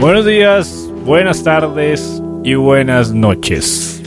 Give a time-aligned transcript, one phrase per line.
[0.00, 4.00] Buenos días, buenas tardes y buenas noches.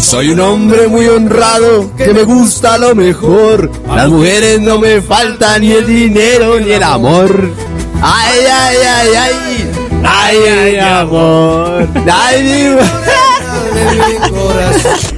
[0.00, 3.70] Soy un hombre muy honrado que me gusta lo mejor.
[3.88, 7.50] Las mujeres no me faltan ni el dinero ni el amor.
[8.00, 9.70] Ay, ay, ay, ay.
[10.04, 11.88] Ay, ay, amor.
[12.10, 15.15] Ay, mi corazón.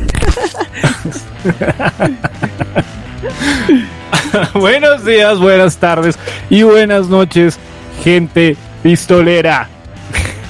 [4.55, 6.19] Buenos días, buenas tardes
[6.51, 7.59] y buenas noches,
[8.03, 9.69] gente pistolera.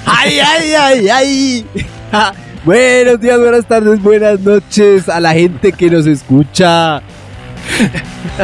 [0.05, 1.65] Ay, ay, ay, ay.
[2.65, 7.01] Buenos días, buenas tardes, buenas noches a la gente que nos escucha.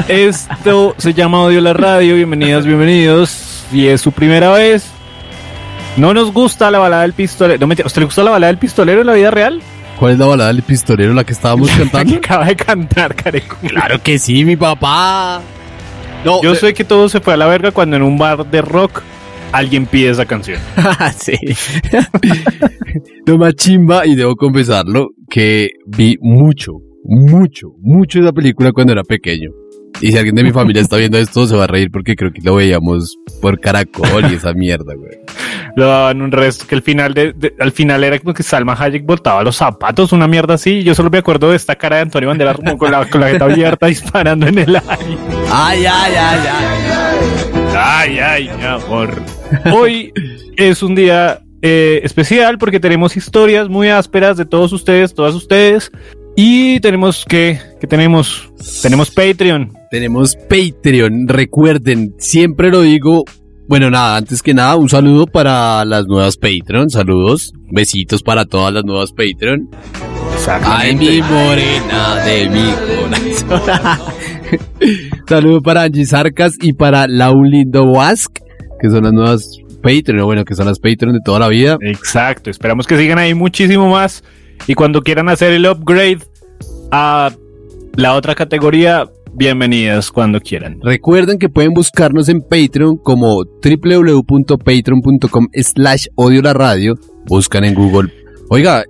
[0.07, 2.15] Esto se llama Odio la Radio.
[2.15, 3.29] Bienvenidas, bienvenidos.
[3.69, 4.85] Si es su primera vez,
[5.97, 7.59] no nos gusta la balada del pistolero.
[7.59, 9.61] No, mentira, ¿Usted le gusta la balada del pistolero en la vida real?
[9.99, 12.15] ¿Cuál es la balada del pistolero, la que estábamos La que cantando?
[12.17, 13.57] acaba de cantar, careco.
[13.67, 15.41] claro que sí, mi papá.
[16.25, 18.49] No, Yo eh, sé que todo se fue a la verga cuando en un bar
[18.49, 19.01] de rock
[19.51, 20.59] alguien pide esa canción.
[21.17, 21.37] sí.
[23.27, 29.03] no más chimba, y debo confesarlo, que vi mucho, mucho, mucho esa película cuando era
[29.03, 29.51] pequeño.
[30.01, 32.31] Y si alguien de mi familia está viendo esto, se va a reír porque creo
[32.33, 35.24] que lo veíamos por caracol y esa mierda, güey.
[35.75, 38.75] Lo daban un resto que el final de, de- al final era como que Salma
[38.79, 40.83] Hayek botaba los zapatos, una mierda así.
[40.83, 43.27] Yo solo me acuerdo de esta cara de Antonio Banderas como con la, con la
[43.29, 45.17] jeta abierta disparando en el aire.
[45.51, 47.75] Ay, ay, ay, ay.
[47.77, 49.21] Ay, ay, mi amor.
[49.73, 50.13] Hoy
[50.55, 55.91] es un día eh, especial porque tenemos historias muy ásperas de todos ustedes, todas ustedes.
[56.37, 58.49] Y tenemos que, que tenemos,
[58.81, 59.73] tenemos Patreon.
[59.91, 63.23] Tenemos Patreon, recuerden, siempre lo digo.
[63.67, 68.71] Bueno, nada, antes que nada, un saludo para las nuevas Patreon, saludos, besitos para todas
[68.71, 69.69] las nuevas Patreon.
[70.63, 72.71] Ay, mi morena de mi
[73.47, 74.13] corazón.
[75.27, 78.37] Saludo para Angie Sarcas y para Laulindo Wask,
[78.79, 79.49] que son las nuevas
[79.81, 81.77] Patreon, bueno, que son las Patreon de toda la vida.
[81.81, 84.23] Exacto, esperamos que sigan ahí muchísimo más.
[84.67, 86.19] Y cuando quieran hacer el upgrade
[86.91, 87.31] a
[87.95, 90.79] la otra categoría, bienvenidas cuando quieran.
[90.81, 96.95] Recuerden que pueden buscarnos en Patreon como www.patreon.com slash odio la radio.
[97.27, 98.11] Buscan en Google.
[98.49, 98.83] Oiga,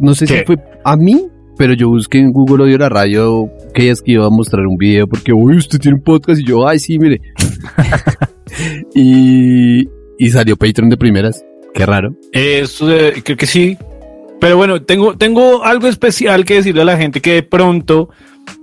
[0.00, 0.40] no sé ¿Qué?
[0.40, 4.12] si fue a mí, pero yo busqué en Google odio la radio que es que
[4.12, 6.98] iba a mostrar un video porque, uy, usted tiene un podcast y yo, ay, sí,
[6.98, 7.20] mire.
[8.94, 9.84] y,
[10.18, 11.44] y salió Patreon de primeras.
[11.74, 12.10] Qué raro.
[12.32, 13.76] Eso, eh, creo que sí.
[14.40, 18.08] Pero bueno, tengo, tengo algo especial que decirle a la gente que de pronto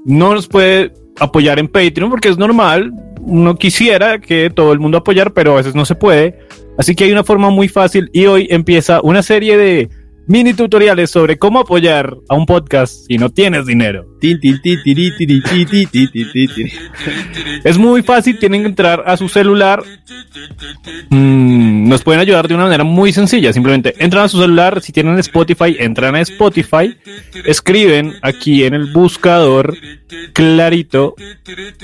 [0.05, 2.93] no nos puede apoyar en Patreon porque es normal.
[3.21, 6.39] Uno quisiera que todo el mundo apoyar, pero a veces no se puede.
[6.77, 9.89] Así que hay una forma muy fácil y hoy empieza una serie de
[10.27, 14.05] mini tutoriales sobre cómo apoyar a un podcast si no tienes dinero.
[17.63, 19.83] Es muy fácil, tienen que entrar a su celular.
[21.09, 23.53] Mm, nos pueden ayudar de una manera muy sencilla.
[23.53, 26.95] Simplemente entran a su celular, si tienen Spotify, entran a Spotify,
[27.45, 29.75] escriben aquí en el buscador
[30.33, 31.15] clarito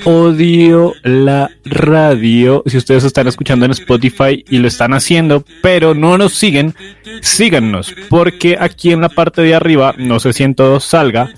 [0.04, 2.62] odio la radio.
[2.66, 6.74] Si ustedes están escuchando en Spotify y lo están haciendo, pero no nos siguen,
[7.20, 11.30] síganos, porque aquí en la parte de arriba, no sé si en todos salga,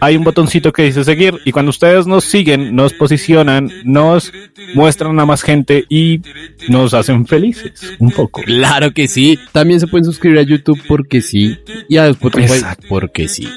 [0.00, 4.32] hay un botoncito que dice seguir y cuando ustedes nos siguen, nos posicionan, nos
[4.74, 6.20] muestran a más gente y
[6.68, 8.42] nos hacen felices un poco.
[8.42, 9.38] Claro que sí.
[9.52, 11.58] También se pueden suscribir a YouTube porque sí.
[11.88, 12.86] Y a Spotify Exacto.
[12.88, 13.48] porque sí.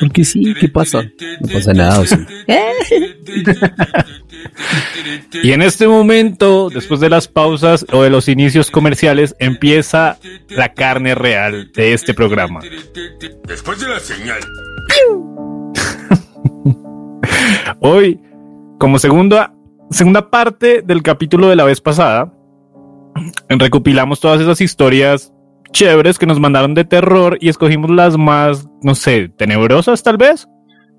[0.00, 1.02] Porque sí, ¿qué pasa?
[1.40, 2.16] No pasa nada, ¿o sí?
[5.42, 10.18] Y en este momento, después de las pausas o de los inicios comerciales, empieza
[10.48, 12.60] la carne real de este programa.
[13.46, 14.40] Después de la señal.
[17.80, 18.20] Hoy,
[18.78, 19.54] como segunda,
[19.90, 22.32] segunda parte del capítulo de la vez pasada,
[23.48, 25.32] recopilamos todas esas historias
[25.72, 30.46] chéveres que nos mandaron de terror y escogimos las más, no sé, tenebrosas tal vez.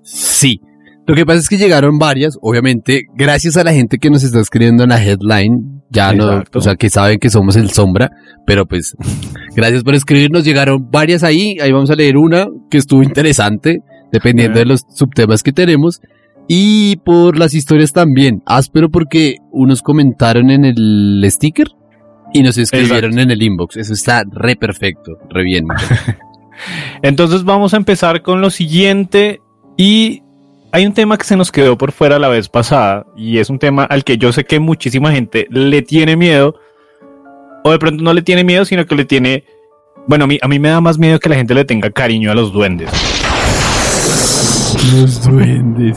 [0.02, 0.60] Sí.
[1.06, 4.40] Lo que pasa es que llegaron varias, obviamente, gracias a la gente que nos está
[4.40, 5.82] escribiendo en la headline.
[5.90, 8.10] Ya no, o sea, que saben que somos el sombra,
[8.46, 8.96] pero pues,
[9.54, 13.80] gracias por escribirnos, llegaron varias ahí, ahí vamos a leer una que estuvo interesante,
[14.10, 16.00] dependiendo de los subtemas que tenemos,
[16.48, 21.68] y por las historias también, áspero porque unos comentaron en el sticker
[22.32, 23.20] y nos escribieron Exacto.
[23.20, 25.66] en el inbox, eso está re perfecto, re bien.
[27.02, 29.40] Entonces vamos a empezar con lo siguiente
[29.76, 30.23] y
[30.74, 33.60] hay un tema que se nos quedó por fuera la vez pasada y es un
[33.60, 36.56] tema al que yo sé que muchísima gente le tiene miedo
[37.62, 39.44] o de pronto no le tiene miedo sino que le tiene
[40.08, 42.32] bueno a mí, a mí me da más miedo que la gente le tenga cariño
[42.32, 42.90] a los duendes
[44.96, 45.96] Los duendes.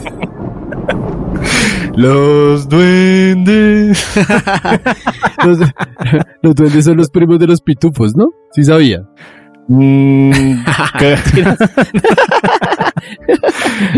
[1.96, 4.16] los duendes
[5.44, 5.58] Los,
[6.40, 8.26] los duendes son los primos de los pitufos, ¿no?
[8.52, 9.02] Sí sabía.
[9.68, 10.64] Mm.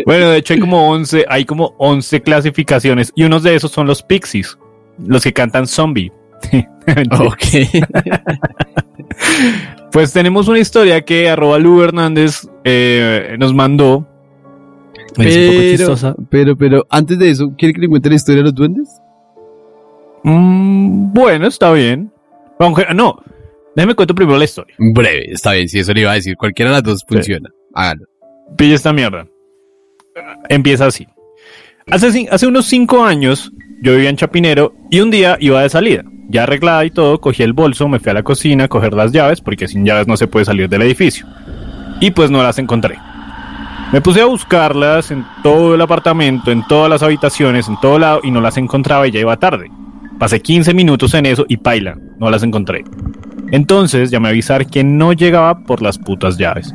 [0.07, 3.87] bueno de hecho hay como 11 hay como 11 clasificaciones y unos de esos son
[3.87, 4.59] los pixies
[4.99, 6.13] los que cantan zombie
[7.11, 7.45] Ok.
[9.93, 14.07] Pues tenemos una historia que arroba Lu Hernández eh, nos mandó.
[15.19, 16.15] Es un poco Pero, chistosa.
[16.31, 18.89] pero, pero, antes de eso, ¿quiere que le cuente la historia de los duendes?
[20.23, 22.13] Mm, bueno, está bien.
[22.61, 23.21] Aunque, no,
[23.75, 24.77] déjeme cuento primero la historia.
[24.79, 26.37] Breve, está bien, si eso le iba a decir.
[26.37, 27.51] Cualquiera de las dos funciona.
[27.75, 28.07] Hágalo.
[28.57, 29.27] Pilla esta mierda.
[30.49, 31.07] Empieza así.
[31.91, 33.53] Hace, hace unos cinco años
[33.83, 36.05] yo vivía en Chapinero y un día iba de salida.
[36.29, 39.11] Ya arreglada y todo, cogí el bolso, me fui a la cocina a coger las
[39.11, 41.27] llaves porque sin llaves no se puede salir del edificio.
[42.01, 42.99] Y pues no las encontré.
[43.93, 48.21] Me puse a buscarlas en todo el apartamento, en todas las habitaciones, en todo lado
[48.23, 49.69] y no las encontraba y ya iba tarde.
[50.19, 52.85] Pasé 15 minutos en eso y paila, no las encontré.
[53.51, 56.73] Entonces llamé a avisar que no llegaba por las putas llaves.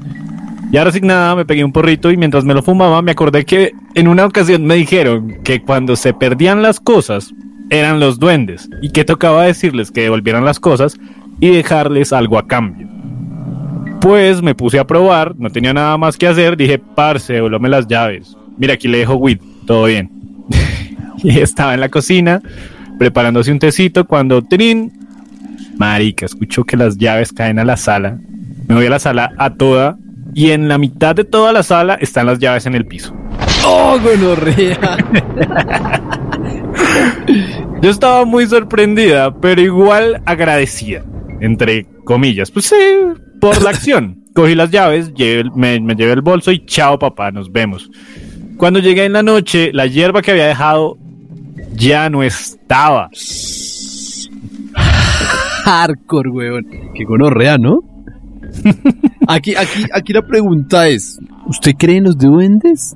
[0.75, 4.10] Ya resignada me pegué un porrito y mientras me lo fumaba me acordé que en
[4.10, 7.33] una ocasión me dijeron que cuando se perdían las cosas
[7.69, 10.98] eran los duendes y que tocaba decirles que devolvieran las cosas
[11.39, 12.89] y dejarles algo a cambio.
[14.01, 17.88] Pues me puse a probar, no tenía nada más que hacer, dije, parce, devuélvame las
[17.88, 18.36] llaves.
[18.57, 20.12] Mira, aquí le dejo weed, todo bien.
[21.24, 22.42] y estaba en la cocina
[23.00, 24.92] preparándose un tecito cuando, ¡trin!
[25.77, 28.19] Marica, escucho que las llaves caen a la sala.
[28.68, 29.98] Me voy a la sala a toda
[30.36, 33.16] y en la mitad de toda la sala están las llaves en el piso.
[33.66, 34.78] ¡Oh, gonorrea!
[37.82, 41.04] Yo estaba muy sorprendida, pero igual agradecida,
[41.40, 42.52] entre comillas.
[42.52, 42.76] Pues sí,
[43.40, 44.26] por la acción.
[44.34, 47.90] Cogí las llaves, llevé me llevé el bolso y chao papá, nos vemos.
[48.58, 50.98] Cuando llegué en la noche, la hierba que había dejado
[51.74, 53.10] ya no estaba.
[55.64, 56.66] Hardcore, weón.
[56.94, 57.80] Qué gonorrea, ¿no?
[59.27, 62.95] Aquí, aquí, aquí la pregunta es, ¿usted cree en los duendes?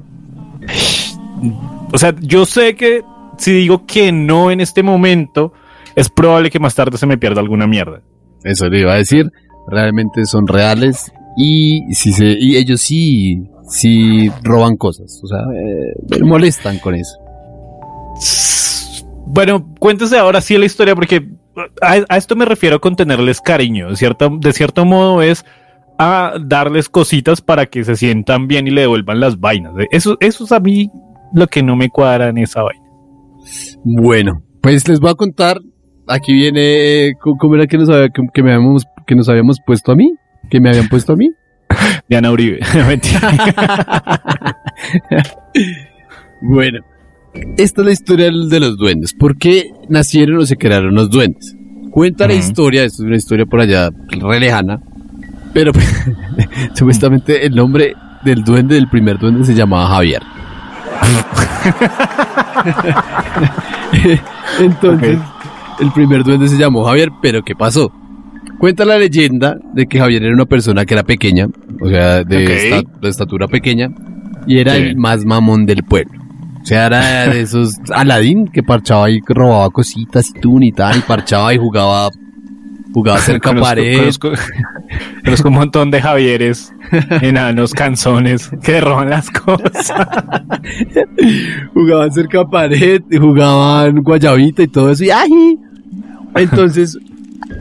[1.92, 3.04] O sea, yo sé que
[3.38, 5.54] si digo que no en este momento,
[5.96, 8.02] es probable que más tarde se me pierda alguna mierda.
[8.44, 9.32] Eso le iba a decir.
[9.68, 15.20] Realmente son reales y si se, y ellos sí, sí roban cosas.
[15.24, 17.18] O sea, eh, molestan con eso.
[19.26, 21.30] Bueno, cuéntese ahora sí la historia porque
[21.82, 23.90] a, a esto me refiero con tenerles cariño.
[23.90, 25.46] De cierto, de cierto modo es
[26.00, 29.74] a darles cositas para que se sientan bien y le devuelvan las vainas.
[29.92, 30.90] Eso, eso es a mí
[31.34, 32.84] lo que no me cuadra en esa vaina.
[33.84, 35.60] Bueno, pues les voy a contar.
[36.08, 39.92] Aquí viene, ¿cómo cómo era que nos, había- que, me habíamos, que nos habíamos puesto
[39.92, 40.12] a mí?
[40.50, 41.30] ¿Que me habían puesto a mí?
[42.10, 42.60] Diana Uribe.
[42.88, 43.20] Mentira.
[46.42, 46.80] Bueno,
[47.58, 49.14] esta es la historia de los duendes.
[49.14, 51.56] ¿Por qué nacieron o se crearon los duendes?
[51.92, 54.82] Cuenta la historia, esto es una historia por allá re lejana,
[55.54, 55.72] pero
[56.74, 60.22] supuestamente el nombre del duende, del primer duende, se llamaba Javier.
[64.60, 65.18] Entonces,
[65.80, 67.92] el primer duende se llamó Javier, pero ¿qué pasó?
[68.60, 71.48] Cuenta la leyenda de que Javier era una persona que era pequeña,
[71.82, 72.50] o sea, de, Ok.
[72.50, 73.90] esta- de estatura pequeña,
[74.46, 74.82] y era Sí.
[74.82, 76.20] el más mamón del pueblo.
[76.62, 80.98] O sea, era de esos Aladín que parchaba y robaba cositas y tun y tal,
[80.98, 82.10] y parchaba y jugaba,
[82.94, 83.98] jugaba cerca Conozco- pared.
[84.00, 84.32] Conozco,
[85.24, 86.74] conozco un montón de Javieres
[87.22, 89.94] enanos canzones que roban las cosas.
[91.74, 95.58] jugaban cerca pared, jugaban guayabita y todo eso, y ¡ay!
[96.36, 96.98] Entonces,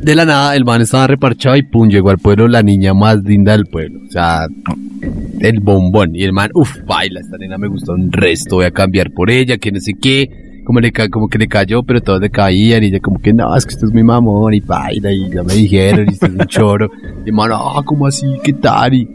[0.03, 3.19] de la nada, el man estaba reparchado y pum, llegó al pueblo la niña más
[3.25, 4.01] linda del pueblo.
[4.07, 4.47] O sea,
[5.41, 6.15] el bombón.
[6.15, 9.31] Y el man, uff, baila, esta nena me gustó un resto, voy a cambiar por
[9.31, 10.48] ella, que no sé qué.
[10.69, 13.57] Como, le como que le cayó, pero todos le caían, y ella como que, no,
[13.57, 16.35] es que usted es mi mamón, y baila, y ya me dijeron, y usted es
[16.35, 16.91] un choro.
[17.25, 18.27] Y el man, ah, ¿cómo así?
[18.45, 18.93] ¿Qué tal?
[18.93, 19.09] Y,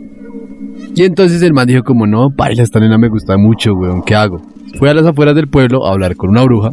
[0.95, 4.15] y entonces el man dijo como, no, baila, esta nena me gusta mucho, weón, ¿qué
[4.15, 4.41] hago?
[4.79, 6.71] Fue a las afueras del pueblo a hablar con una bruja,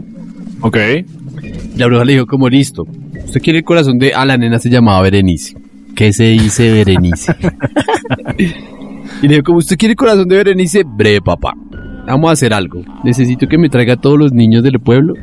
[0.62, 0.76] ok.
[1.76, 2.84] La bruja le dijo como listo.
[3.22, 4.14] ¿Usted quiere el corazón de...
[4.14, 5.58] Ah, la nena se llamaba Berenice.
[5.94, 7.36] ¿Qué se dice Berenice?
[9.20, 11.52] y le dijo como usted quiere el corazón de Berenice, breve papá.
[12.06, 12.82] Vamos a hacer algo.
[13.04, 15.14] Necesito que me traiga a todos los niños del pueblo.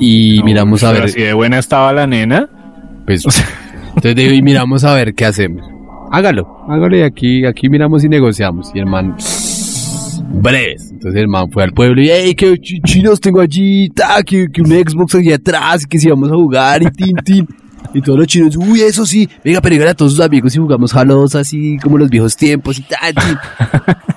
[0.00, 1.08] Y miramos a ver.
[1.08, 2.48] Si de buena estaba la nena.
[3.06, 3.24] Pues,
[3.88, 5.64] entonces digo, y miramos a ver qué hacemos.
[6.10, 8.70] Hágalo, hágalo y aquí, aquí miramos y negociamos.
[8.74, 9.16] Y el man,
[10.32, 10.90] breves.
[10.92, 14.62] Entonces el man fue al pueblo y, hey, ch- chinos tengo allí, ta, que, que
[14.62, 17.48] un Xbox allí atrás, que si vamos a jugar y tin, tin.
[17.92, 20.94] Y todos los chinos, uy, eso sí, venga, pero a todos sus amigos y jugamos
[20.96, 23.14] halos así como los viejos tiempos y tal.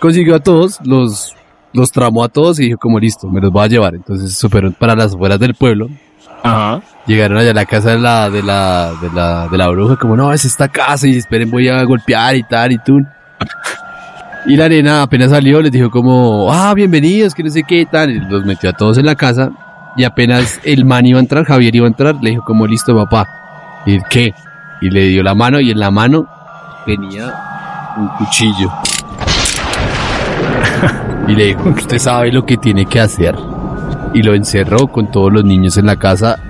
[0.00, 0.08] tin".
[0.08, 1.34] Consiguió a todos, los,
[1.72, 3.94] los tramó a todos y dijo como listo, me los voy a llevar.
[3.94, 5.88] Entonces se fueron para las afueras del pueblo
[6.42, 6.80] Ajá.
[7.06, 10.16] Llegaron allá a la casa de la, de la, de la, de la bruja, como
[10.16, 13.00] no, es esta casa y esperen voy a golpear y tal y tú.
[14.46, 17.86] Y la nena apenas salió, les dijo como, ah, bienvenidos, que no sé qué y
[17.86, 19.50] tal, y los metió a todos en la casa
[19.96, 22.94] y apenas el man iba a entrar, Javier iba a entrar, le dijo como, listo
[22.94, 23.26] papá.
[23.84, 24.34] ¿Y qué?
[24.80, 26.26] Y le dio la mano y en la mano
[26.86, 27.34] tenía
[27.96, 28.72] un cuchillo.
[31.28, 33.36] Y le dijo, usted sabe lo que tiene que hacer.
[34.14, 36.49] Y lo encerró con todos los niños en la casa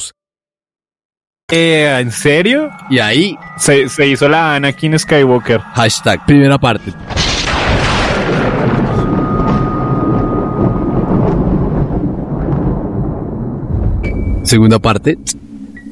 [1.51, 2.69] Eh, ¿En serio?
[2.89, 5.59] y ahí Se, se hizo la Anakin Skywalker.
[5.59, 6.93] Hashtag, primera parte.
[14.43, 15.17] Segunda parte,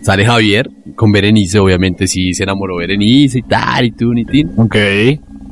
[0.02, 4.52] sale Javier con Berenice, obviamente sí se enamoró Berenice y tal, y tú, y tin.
[4.58, 4.76] Ok.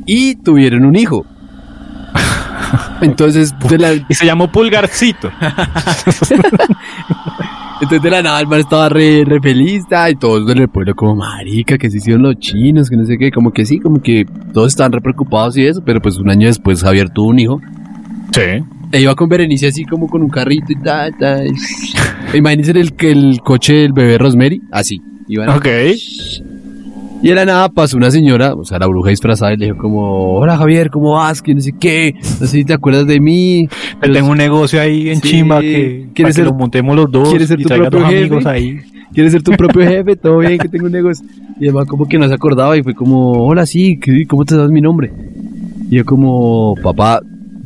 [0.06, 1.26] Y tuvieron un hijo.
[3.02, 5.32] Entonces, la, Y se llamó Pulgarcito.
[7.82, 10.96] entonces de la nada el man estaba re, re feliz, y todos en el pueblo
[10.96, 14.02] como marica, que se hicieron los chinos, que no sé qué, como que sí, como
[14.02, 17.40] que todos estaban re preocupados y eso, pero pues un año después Javier tuvo un
[17.40, 17.62] hijo.
[18.32, 18.64] Sí.
[18.92, 21.48] E iba con Berenice así como con un carrito y tal, tal.
[22.34, 25.02] Imagínense el, el coche del bebé Rosemary, así.
[25.28, 25.68] Iban Ok.
[27.22, 29.78] Y de la nada pasó una señora, o sea, la bruja disfrazada, y le dijo
[29.78, 31.42] como, hola Javier, ¿cómo vas?
[31.42, 33.68] Que no sé qué, no sé si te acuerdas de mí.
[34.06, 35.30] Yo tengo un negocio ahí en Sí.
[35.30, 37.90] Chimba que, para ¿Quieres que ser- lo montemos los dos quieres ser y tu traiga
[37.90, 38.24] propio dos jefe?
[38.26, 38.78] amigos ahí.
[39.14, 40.16] ¿Quieres ser tu propio jefe?
[40.16, 41.26] Todo bien, que tengo un negocio.
[41.60, 44.56] Y man como que no se acordaba y fue como, hola, sí, ¿qué- ¿cómo te
[44.56, 45.12] das mi nombre?
[45.90, 47.22] Y yo como, papá,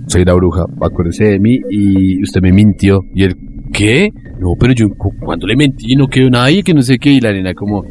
[0.08, 3.04] soy la bruja, acuérdese de mí y usted me mintió.
[3.14, 3.36] Y él,
[3.74, 4.12] ¿qué?
[4.40, 5.96] No, pero yo, cu- ¿cuándo le mentí?
[5.98, 7.10] No quedó nadie, que no sé qué.
[7.12, 7.84] Y la nena como,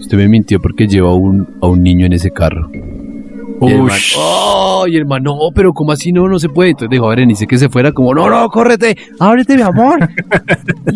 [0.00, 2.70] usted me mintió porque lleva a un, a un niño en ese carro.
[3.62, 4.16] Y el man, Ush.
[4.18, 6.28] "Oh", y el man, no, pero ¿cómo así no?
[6.28, 6.70] No se puede.
[6.70, 10.08] Entonces dijo a Berenice que se fuera como, no, no, córrete, ábrete, mi amor.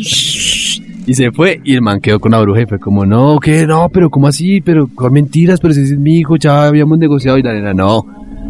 [1.07, 3.67] y se fue, y el man quedó con la bruja y fue como, no, ¿qué?
[3.67, 4.61] No, pero ¿cómo así?
[4.61, 7.39] Pero con mentiras, pero si ese es mi hijo, ya habíamos negociado.
[7.39, 8.05] Y la nena, no.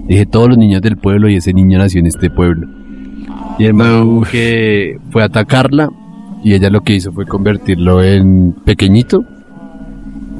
[0.08, 2.66] Dije, todos los niños del pueblo y ese niño nació en este pueblo.
[3.58, 5.90] Y el man como que fue a atacarla
[6.42, 9.22] y ella lo que hizo fue convertirlo en pequeñito,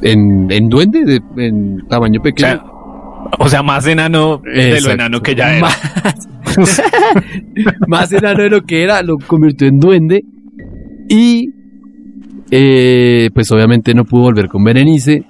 [0.03, 2.49] en, en duende, de, en tamaño O pequeño.
[2.49, 2.65] sea,
[3.39, 5.61] o sea, más enano de lo enano que ya era.
[5.69, 5.81] Más,
[7.87, 10.25] más enano de lo que era, lo convirtió en duende.
[11.09, 11.51] Y
[12.51, 15.25] eh, pues obviamente no pudo volver con Berenice.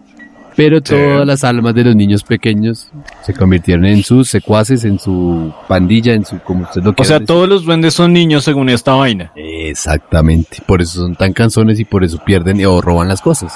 [0.56, 2.90] Pero todas las almas de los niños pequeños
[3.22, 7.06] se convirtieron en sus secuaces, en su pandilla, en su como usted lo O quiera
[7.06, 7.28] sea, decir.
[7.28, 9.30] todos los duendes son niños según esta vaina.
[9.36, 10.58] Exactamente.
[10.66, 13.52] Por eso son tan canzones y por eso pierden o roban las cosas.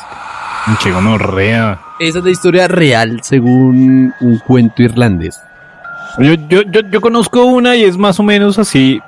[0.81, 1.79] Che gonorrea.
[1.99, 5.41] Esa es la historia real según un cuento irlandés.
[6.19, 9.01] Yo, yo, yo, yo conozco una y es más o menos así.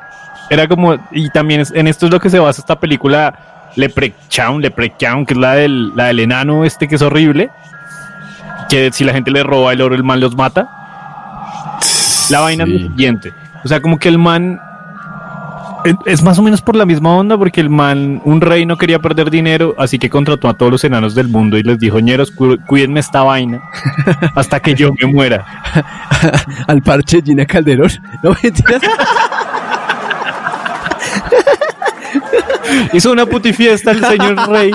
[0.51, 4.61] Era como, y también es- en esto es lo que se basa esta película Leprechaun,
[4.63, 7.51] Leprechaun, que es la del, la del enano este que es horrible.
[8.69, 10.69] Que si la gente le roba el oro, el man los mata.
[12.31, 12.79] La vaina es Sí.
[12.79, 13.33] lo siguiente.
[13.65, 14.61] O sea, como que el man
[15.85, 18.77] es, es más o menos por la misma onda, porque el man, un rey no
[18.79, 22.01] quería perder dinero, así que contrató a todos los enanos del mundo y les dijo,
[22.01, 23.63] ñeros, cu- cuídenme esta vaina
[24.35, 25.45] hasta que yo me muera.
[26.67, 27.91] Al parche Gina Calderón.
[28.23, 28.83] No mentiras.
[32.93, 34.71] Hizo una putifiesta el señor rey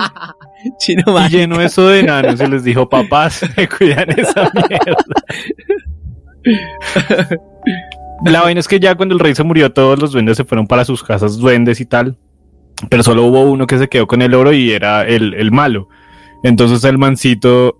[0.77, 5.05] Chino y llenó eso de enanos y les dijo, papás, me cuidan esa mierda.
[8.23, 10.67] La vaina es que ya cuando el rey se murió, todos los duendes se fueron
[10.67, 12.17] para sus casas duendes y tal.
[12.89, 15.89] pero solo hubo uno que se quedó con el oro y era el, el malo.
[16.43, 17.79] Entonces el mancito,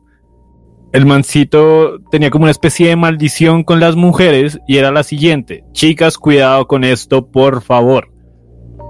[0.92, 5.64] el mancito tenía como una especie de maldición con las mujeres y era la siguiente,
[5.72, 8.12] chicas, cuidado con esto, por favor.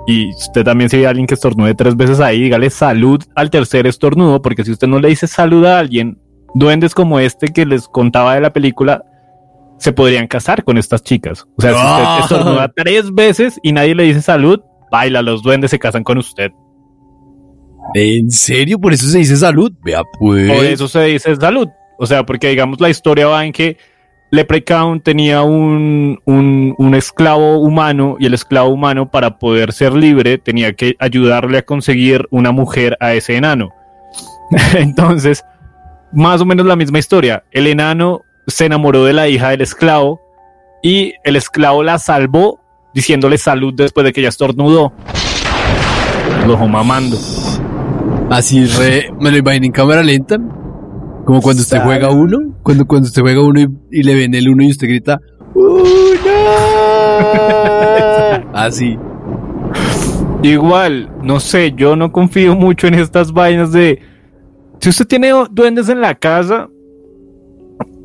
[0.08, 3.52] Y usted también si ve a alguien que estornude tres veces ahí, dígale salud al
[3.52, 6.18] tercer estornudo, porque si usted no le dice salud a alguien,
[6.56, 9.04] duendes como este que les contaba de la película,
[9.80, 11.48] se podrían casar con estas chicas.
[11.58, 14.60] O sea, si usted estornuda tres veces y nadie le dice salud,
[14.92, 16.52] baila, los duendes se casan con usted.
[17.94, 18.80] ¿En serio?
[18.80, 19.72] ¿Por eso se dice salud?
[19.84, 20.52] Vea, pues.
[20.52, 21.68] Por eso se dice salud.
[21.98, 23.78] O sea, porque digamos la historia va en que
[24.32, 30.38] Leprechaun tenía un, un, un esclavo humano y el esclavo humano para poder ser libre
[30.38, 33.70] tenía que ayudarle a conseguir una mujer a ese enano.
[34.76, 35.44] Entonces,
[36.12, 37.44] más o menos la misma historia.
[37.52, 40.22] El enano se enamoró de la hija del esclavo
[40.82, 42.60] y el esclavo la salvó
[42.94, 44.94] diciéndole salud después de que ella estornudó.
[46.46, 47.18] Lo dejó mamando.
[48.30, 50.38] Así re, me lo imagino en cámara lenta.
[51.26, 54.50] Como cuando usted juega uno, cuando, cuando usted juega uno y, y le ven el
[54.50, 55.20] uno y usted grita
[55.54, 56.10] ¡Uno!
[58.54, 58.98] Así.
[60.42, 64.00] Igual, no sé, yo no confío mucho en estas vainas de.
[64.80, 66.70] Si usted tiene duendes en la casa,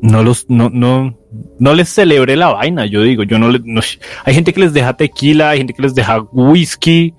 [0.05, 1.17] no los, no, no,
[1.59, 3.81] no les celebre la vaina, yo digo, yo no le, no-
[4.23, 7.13] hay gente que les deja tequila, hay gente que les deja whisky,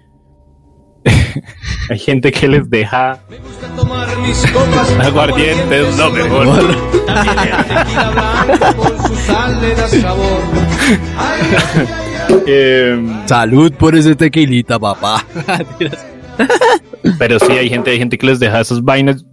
[1.90, 3.20] hay gente que les deja
[3.76, 6.46] tomar mis copas aguardiente, es lo mejor.
[12.46, 15.24] Em, Salud por ese tequilita, papá.
[17.18, 19.24] pero sí, hay gente, hay gente que les deja esas vainas.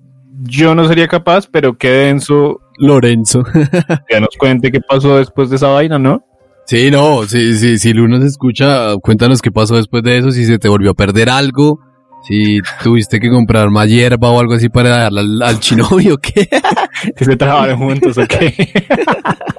[0.42, 3.44] Yo no sería capaz, pero qué denso Lorenzo.
[4.08, 6.24] que nos cuente qué pasó después de esa vaina, ¿no?
[6.66, 10.46] Sí, no, sí, sí, si Luna se escucha, cuéntanos qué pasó después de eso, si
[10.46, 11.80] se te volvió a perder algo,
[12.24, 16.48] si tuviste que comprar más hierba o algo así para darle al, al chinovio, ¿qué?
[17.18, 18.34] que se trabajen juntos, ok.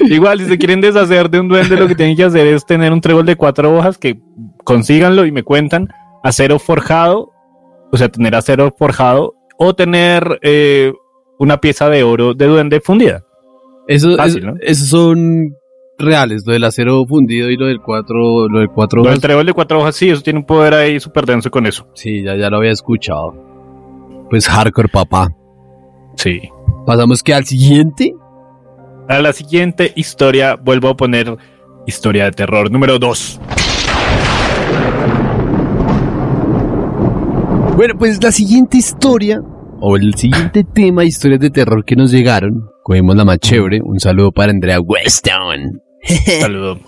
[0.00, 2.92] Igual, si se quieren deshacer de un duende, lo que tienen que hacer es tener
[2.92, 4.20] un trébol de cuatro hojas, que
[4.64, 5.88] consíganlo y me cuentan,
[6.22, 7.32] acero forjado,
[7.90, 10.92] o sea, tener acero forjado, o tener eh,
[11.38, 13.24] una pieza de oro de duende fundida.
[13.86, 15.56] Eso, Fácil, esos son
[15.98, 19.46] reales, lo del acero fundido y lo del cuatro, lo del cuatro Lo del trébol
[19.46, 21.86] de cuatro hojas, sí, eso tiene un poder ahí súper denso con eso.
[21.94, 23.34] Sí, ya, ya lo había escuchado.
[24.30, 25.28] Pues hardcore, papá.
[26.16, 26.40] Sí.
[26.86, 28.14] Pasamos que al siguiente.
[29.08, 31.34] A la siguiente historia, vuelvo a poner
[31.86, 33.40] historia de terror número 2.
[37.74, 39.40] Bueno, pues la siguiente historia,
[39.80, 43.80] o el siguiente tema de historias de terror que nos llegaron, cogemos la más chévere,
[43.82, 45.82] un saludo para Andrea Weston.
[46.40, 46.80] Saludo.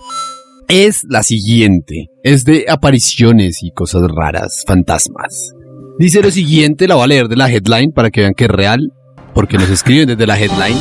[0.68, 5.52] Es la siguiente, es de apariciones y cosas raras, fantasmas.
[5.98, 8.50] Dice lo siguiente, la voy a leer de la headline para que vean que es
[8.50, 8.92] real,
[9.34, 10.78] porque nos escriben desde la headline.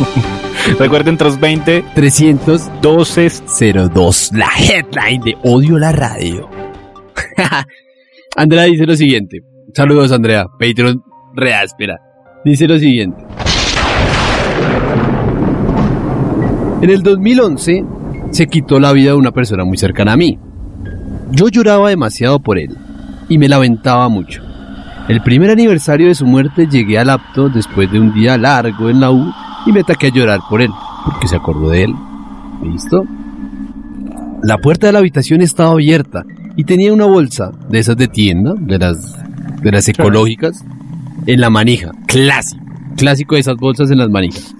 [0.78, 6.48] Recuerden, tras 20, 312 12 02, la headline de Odio la Radio.
[8.36, 9.38] Andrea dice lo siguiente.
[9.74, 10.46] Saludos, Andrea.
[10.58, 11.02] Patreon
[11.34, 12.00] reáspera.
[12.44, 13.24] Dice lo siguiente.
[16.82, 17.84] En el 2011
[18.30, 20.38] se quitó la vida de una persona muy cercana a mí.
[21.30, 22.76] Yo lloraba demasiado por él
[23.28, 24.42] y me lamentaba mucho.
[25.08, 29.00] El primer aniversario de su muerte llegué al apto después de un día largo en
[29.00, 29.32] la U
[29.66, 30.70] y me ataqué a llorar por él,
[31.04, 31.94] porque se acordó de él.
[32.62, 33.04] ¿Listo?
[34.42, 36.24] La puerta de la habitación estaba abierta
[36.56, 39.16] y tenía una bolsa de esas de tienda, de las,
[39.62, 40.64] de las ecológicas,
[41.26, 41.92] en la manija.
[42.06, 42.64] Clásico.
[42.96, 44.54] Clásico de esas bolsas en las manijas.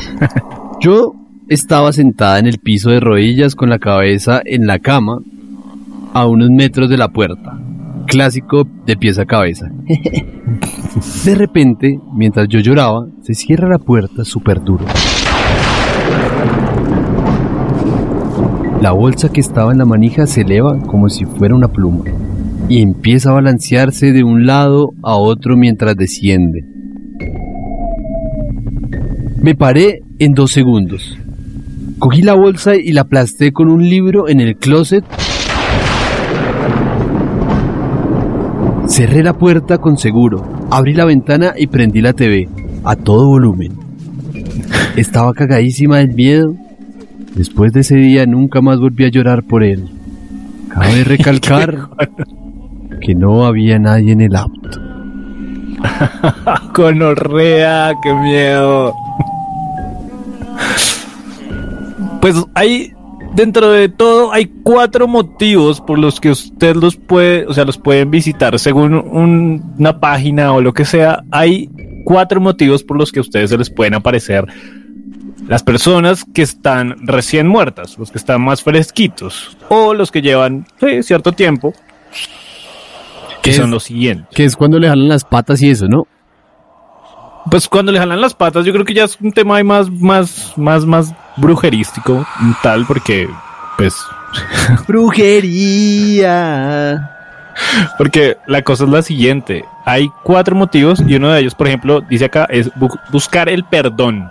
[0.80, 1.14] Yo
[1.48, 5.20] estaba sentada en el piso de rodillas con la cabeza en la cama
[6.12, 7.58] a unos metros de la puerta.
[8.06, 9.70] Clásico de pies a cabeza.
[11.24, 14.86] De repente, mientras yo lloraba, se cierra la puerta súper duro.
[18.80, 22.04] La bolsa que estaba en la manija se eleva como si fuera una pluma
[22.68, 26.64] y empieza a balancearse de un lado a otro mientras desciende.
[29.40, 31.16] Me paré en dos segundos.
[31.98, 35.04] Cogí la bolsa y la aplasté con un libro en el closet.
[38.88, 42.48] Cerré la puerta con seguro, abrí la ventana y prendí la TV
[42.84, 43.72] a todo volumen.
[44.96, 46.54] Estaba cagadísima del miedo.
[47.34, 49.88] Después de ese día nunca más volví a llorar por él.
[50.68, 51.88] Cabe recalcar
[53.00, 54.80] que no había nadie en el auto.
[56.72, 58.94] Conorrea, qué miedo.
[62.20, 62.92] Pues hay
[63.34, 67.76] Dentro de todo hay cuatro motivos por los que usted los puede, o sea, los
[67.76, 71.22] pueden visitar según un- una página o lo que sea.
[71.30, 71.68] Hay
[72.06, 74.46] cuatro motivos por los que a ustedes se les pueden aparecer
[75.48, 80.64] las personas que están recién muertas, los que están más fresquitos o los que llevan
[81.02, 81.74] cierto tiempo.
[83.46, 83.70] Que ¿Qué son es?
[83.70, 84.26] los siguientes.
[84.34, 86.06] Que es cuando le jalan las patas y eso, ¿no?
[87.50, 89.88] Pues cuando le jalan las patas, yo creo que ya es un tema ahí más,
[89.90, 92.26] más, más, más brujerístico,
[92.62, 93.28] tal, porque,
[93.78, 93.94] pues,
[95.86, 97.10] Brujería.
[97.96, 99.64] Porque la cosa es la siguiente.
[99.84, 103.64] Hay cuatro motivos y uno de ellos, por ejemplo, dice acá, es bu- buscar el
[103.64, 104.28] perdón.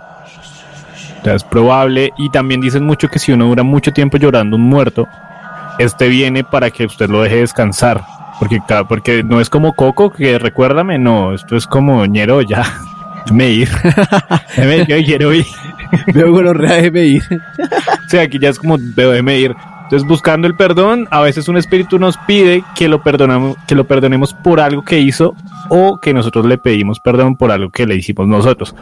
[1.20, 4.54] O sea, es probable y también dicen mucho que si uno dura mucho tiempo llorando
[4.56, 5.08] un muerto,
[5.78, 8.04] este viene para que usted lo deje descansar.
[8.38, 12.64] Porque, porque no es como Coco, que recuérdame, no, esto es como ñero ya.
[13.24, 13.68] Déjeme ir.
[14.88, 15.46] Yo quiero ir.
[16.14, 17.22] Veo los déjeme ir.
[18.06, 19.54] O sea, aquí ya es como déjeme ir.
[19.84, 23.84] Entonces, buscando el perdón, a veces un espíritu nos pide que lo perdonamos, que lo
[23.84, 25.36] perdonemos por algo que hizo
[25.68, 28.74] o que nosotros le pedimos perdón por algo que le hicimos nosotros.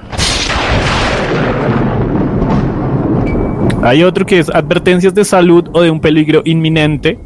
[3.83, 7.19] Hay otro que es advertencias de salud o de un peligro inminente.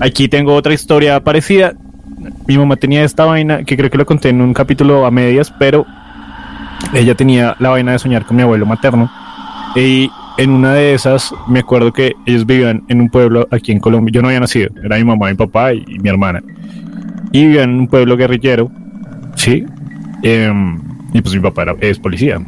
[0.00, 1.74] Aquí tengo otra historia parecida.
[2.46, 5.52] Mi mamá tenía esta vaina que creo que lo conté en un capítulo a medias,
[5.58, 5.86] pero
[6.92, 9.10] ella tenía la vaina de soñar con mi abuelo materno.
[9.74, 13.80] Y en una de esas, me acuerdo que ellos vivían en un pueblo aquí en
[13.80, 14.12] Colombia.
[14.12, 16.42] Yo no había nacido, era mi mamá, mi papá y, mi hermana.
[17.32, 18.70] Y vivían en un pueblo guerrillero,
[19.34, 19.64] sí.
[20.22, 20.78] Em,
[21.12, 22.38] y pues mi papá es policía.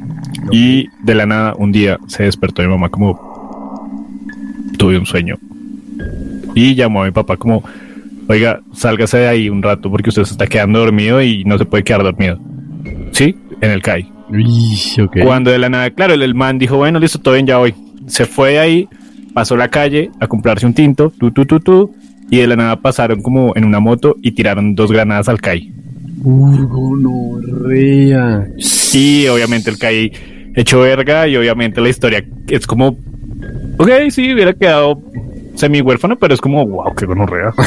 [0.50, 3.18] Y de la nada, un día se despertó mi mamá como,
[4.78, 5.38] tuve un sueño.
[6.58, 7.62] Y llamó a mi papá como,
[8.26, 11.64] oiga, sálgase de ahí un rato porque usted se está quedando dormido y no se
[11.64, 12.40] puede quedar dormido.
[13.12, 14.10] Sí, en el CAI.
[14.28, 14.76] Uy.
[15.22, 17.76] Cuando de la nada, claro, el, el man dijo, bueno, listo, todo bien, ya voy.
[18.08, 18.88] Se fue de ahí,
[19.32, 21.94] pasó la calle a comprarse un tinto, tú, tú, tú, tú,
[22.28, 25.72] y de la nada pasaron como en una moto y tiraron dos granadas al CAI.
[26.16, 28.48] Gonorrea.
[28.92, 30.10] Y obviamente el CAI
[30.56, 32.96] echó verga y obviamente la historia es como,
[33.78, 35.00] ok, sí, hubiera quedado
[35.58, 37.52] semi huérfano, pero es como, wow, qué gonorrea.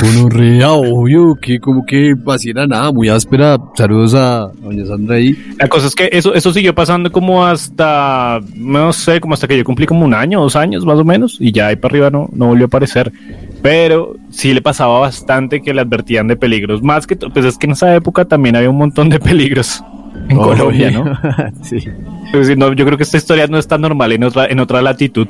[0.00, 3.58] Gonorrea, obvio, que como que así era nada, muy áspera.
[3.74, 5.36] Saludos a doña Sandra ahí.
[5.58, 9.58] La cosa es que eso, eso siguió pasando como hasta, no sé, como hasta que
[9.58, 12.10] yo cumplí como un año, dos años más o menos, y ya ahí para arriba
[12.10, 13.12] no, no volvió a aparecer.
[13.60, 16.80] Pero sí le pasaba bastante que le advertían de peligros.
[16.80, 19.82] Más que, pues es que en esa época también había un montón de peligros
[20.28, 21.18] en Colombia, ¿no?
[21.62, 21.76] sí.
[21.76, 24.60] Es decir, no, Yo creo que esta historia no es tan normal en otra, en
[24.60, 25.26] otra latitud.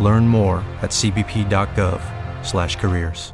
[0.00, 3.32] Learn more at cbp.gov/careers.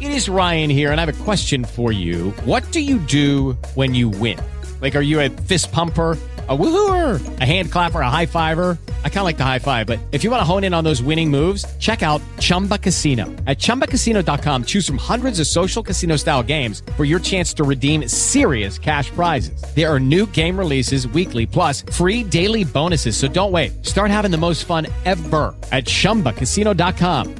[0.00, 2.30] It is Ryan here, and I have a question for you.
[2.44, 4.38] What do you do when you win?
[4.80, 6.16] Like, are you a fist pumper?
[6.48, 8.78] A woohooer, a hand clapper, a high fiver.
[9.04, 10.84] I kind of like the high five, but if you want to hone in on
[10.84, 13.26] those winning moves, check out Chumba Casino.
[13.46, 18.06] At chumbacasino.com, choose from hundreds of social casino style games for your chance to redeem
[18.06, 19.60] serious cash prizes.
[19.74, 23.16] There are new game releases weekly, plus free daily bonuses.
[23.16, 23.84] So don't wait.
[23.84, 27.34] Start having the most fun ever at chumbacasino.com.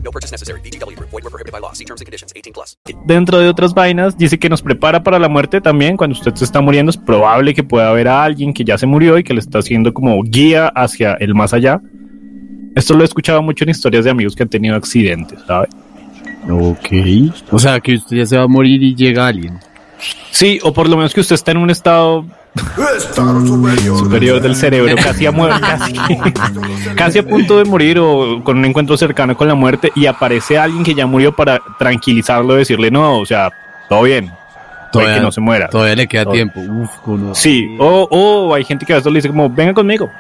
[3.05, 5.97] dentro de otras vainas, dice que nos prepara para la muerte también.
[5.97, 8.87] Cuando usted se está muriendo, es probable que pueda haber a alguien que ya se
[8.87, 11.80] murió y que le está haciendo como guía hacia el más allá.
[12.74, 15.68] Esto lo he escuchado mucho en historias de amigos que han tenido accidentes, ¿sabe?
[16.50, 16.88] Ok.
[17.50, 19.58] O sea, que usted ya se va a morir y llega alguien.
[20.30, 22.24] Sí, o por lo menos que usted está en un estado
[23.98, 25.94] superior del cerebro, casi a, muer- casi,
[26.94, 30.58] casi a punto de morir o con un encuentro cercano con la muerte y aparece
[30.58, 33.50] alguien que ya murió para tranquilizarlo, decirle no, o sea,
[33.88, 34.30] todo bien,
[34.92, 35.68] puede que no se muera.
[35.68, 36.61] Todavía le queda Todo- tiempo.
[36.61, 36.90] Uf.
[37.37, 40.11] Sí, o, o hay gente que a veces le dice como, venga conmigo,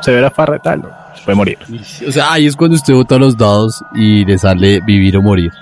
[0.00, 0.82] se ve la farra y tal,
[1.14, 1.58] se puede morir.
[2.06, 5.52] O sea, ahí es cuando usted bota los dados y le sale vivir o morir.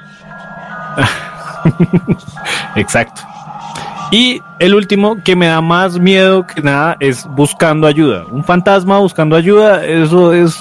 [2.77, 3.23] Exacto.
[4.11, 8.25] Y el último que me da más miedo que nada es buscando ayuda.
[8.31, 10.59] Un fantasma buscando ayuda, eso es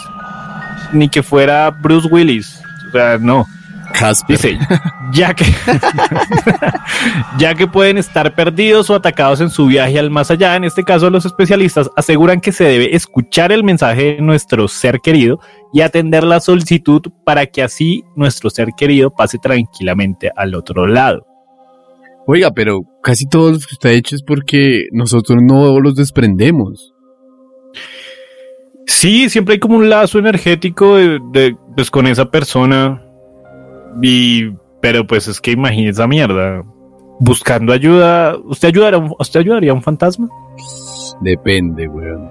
[0.91, 2.61] ni que fuera Bruce Willis.
[2.89, 3.47] O sea, no.
[3.93, 4.37] Casper.
[4.37, 4.59] Dice,
[5.11, 5.45] ya que,
[7.37, 10.83] ya que pueden estar perdidos o atacados en su viaje al más allá, en este
[10.83, 15.39] caso los especialistas aseguran que se debe escuchar el mensaje de nuestro ser querido
[15.73, 21.25] y atender la solicitud para que así nuestro ser querido pase tranquilamente al otro lado.
[22.27, 26.93] Oiga, pero casi todo lo que usted ha hecho es porque nosotros no los desprendemos.
[28.85, 33.03] Sí, siempre hay como un lazo energético de, de- pues, con esa persona.
[34.01, 36.63] Y, pero pues es que imagínese esa mierda.
[37.19, 40.29] Buscando ayuda, ¿usted ayudaría, a un- ¿usted ayudaría a un fantasma?
[41.21, 42.29] Depende, weón.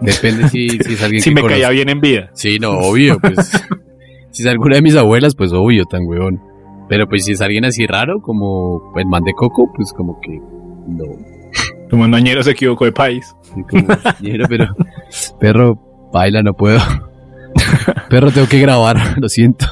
[0.00, 2.30] Depende si, si es alguien Si que me caía bien en vida.
[2.34, 3.50] Sí, no, obvio, pues.
[4.30, 6.40] si es alguna de mis abuelas, pues obvio, tan weón.
[6.88, 10.40] Pero pues si es alguien así raro, como el man de Coco, pues como que
[10.86, 11.04] no.
[11.90, 13.34] Como un añero se equivocó de país.
[13.42, 13.88] Sí, como,
[14.20, 14.66] "Ñero, pero,
[15.40, 16.78] perro, baila, no puedo.
[18.08, 19.66] perro, tengo que grabar, lo siento.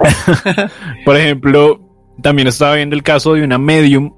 [1.04, 1.80] Por ejemplo,
[2.22, 4.14] también estaba viendo el caso de una medium,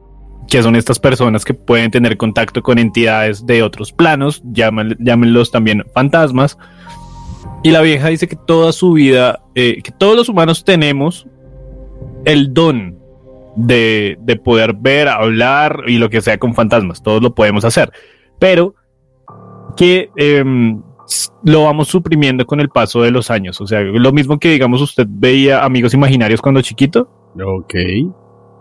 [0.48, 5.50] que son estas personas que pueden tener contacto con entidades de otros planos, llámale- llámenlos
[5.50, 6.58] también fantasmas.
[7.62, 11.26] Y la vieja dice que toda su vida, eh, que todos los humanos tenemos
[12.24, 12.98] el don
[13.54, 17.02] de, de poder ver, hablar y lo que sea con fantasmas.
[17.02, 17.92] Todos lo podemos hacer.
[18.38, 18.74] Pero
[19.76, 20.82] que em,
[21.44, 23.60] lo vamos suprimiendo con el paso de los años.
[23.60, 27.08] O sea, lo mismo que, digamos, usted veía amigos imaginarios cuando chiquito.
[27.42, 27.74] Ok.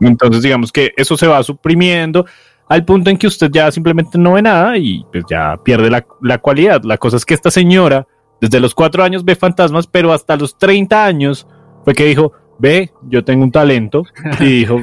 [0.01, 2.25] Entonces, digamos que eso se va suprimiendo
[2.67, 6.05] al punto en que usted ya simplemente no ve nada y pues ya pierde la,
[6.21, 6.81] la cualidad.
[6.83, 8.07] La cosa es que esta señora,
[8.39, 11.47] desde los cuatro años ve fantasmas, pero hasta los 30 años
[11.83, 14.03] fue que dijo, ve, yo tengo un talento.
[14.39, 14.79] Y dijo,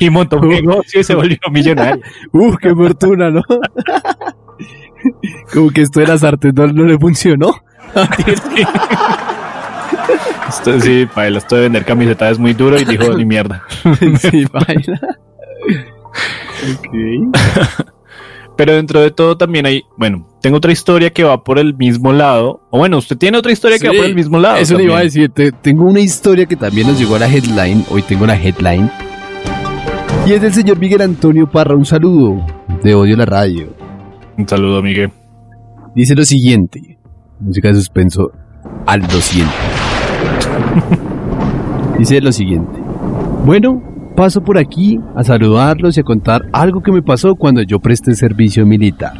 [0.00, 2.02] y montó un negocio y se volvió millonario.
[2.32, 3.42] Uf, qué fortuna, ¿no?
[5.54, 7.54] como que esto de las artes no, no le funcionó.
[10.48, 13.62] Esto, sí, para esto de vender camisetas es muy duro y dijo, ni mierda.
[14.18, 15.00] sí, baila.
[16.74, 17.94] ok.
[18.58, 22.12] Pero dentro de todo también hay, bueno, tengo otra historia que va por el mismo
[22.12, 22.60] lado.
[22.70, 24.56] O bueno, usted tiene otra historia que va por el mismo lado.
[24.56, 25.06] Eso le iba a también.
[25.06, 25.30] decir.
[25.30, 27.84] te- tengo una historia que también nos llegó a la headline.
[27.88, 28.90] Hoy tengo la headline.
[30.26, 31.76] Y es del señor Miguel Antonio Parra.
[31.76, 32.44] Un saludo
[32.82, 33.68] de Odio la Radio.
[34.36, 35.12] Un saludo, Miguel.
[35.94, 36.98] Dice lo siguiente.
[37.38, 38.32] Música de suspenso
[38.86, 39.48] al 200.
[41.98, 42.78] Dice lo siguiente.
[43.44, 43.82] Bueno,
[44.18, 48.16] paso por aquí a saludarlos y a contar algo que me pasó cuando yo presté
[48.16, 49.12] servicio militar.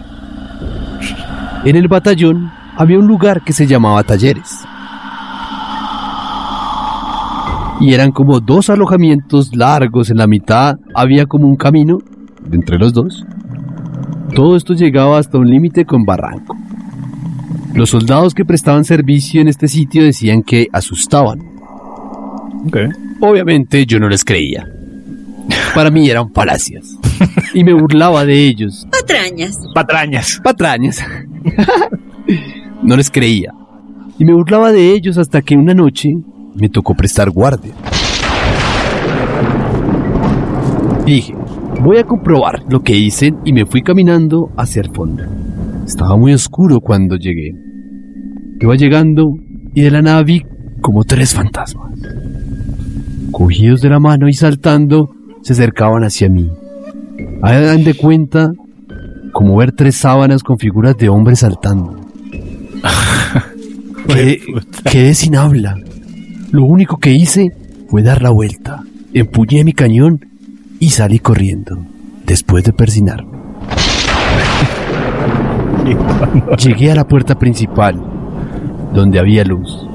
[1.64, 4.58] En el batallón había un lugar que se llamaba talleres.
[7.80, 11.98] Y eran como dos alojamientos largos, en la mitad había como un camino
[12.50, 13.24] entre los dos.
[14.34, 16.56] Todo esto llegaba hasta un límite con barranco.
[17.72, 21.38] Los soldados que prestaban servicio en este sitio decían que asustaban.
[22.66, 22.78] Ok.
[23.20, 24.66] Obviamente yo no les creía.
[25.78, 26.98] Para mí eran falacias.
[27.54, 28.84] Y me burlaba de ellos.
[28.90, 29.60] Patrañas.
[29.72, 30.40] Patrañas.
[30.42, 31.04] Patrañas.
[32.82, 33.52] No les creía.
[34.18, 36.08] Y me burlaba de ellos hasta que una noche
[36.56, 37.74] me tocó prestar guardia.
[41.06, 41.32] Dije,
[41.80, 45.22] voy a comprobar lo que hice y me fui caminando hacia el fondo.
[45.86, 47.52] Estaba muy oscuro cuando llegué.
[48.60, 49.26] Iba llegando
[49.74, 50.42] y de la nada vi
[50.80, 51.92] como tres fantasmas.
[53.30, 55.10] Cogidos de la mano y saltando,
[55.48, 56.50] se acercaban hacia mí.
[57.40, 58.52] Hagan de cuenta
[59.32, 61.98] como ver tres sábanas con figuras de hombres saltando.
[64.06, 64.42] Quedé,
[64.90, 65.78] quedé sin habla.
[66.50, 67.52] Lo único que hice
[67.88, 68.82] fue dar la vuelta,
[69.14, 70.26] empuñé mi cañón
[70.80, 71.78] y salí corriendo,
[72.26, 73.38] después de persinarme.
[76.62, 78.02] Llegué a la puerta principal,
[78.92, 79.86] donde había luz.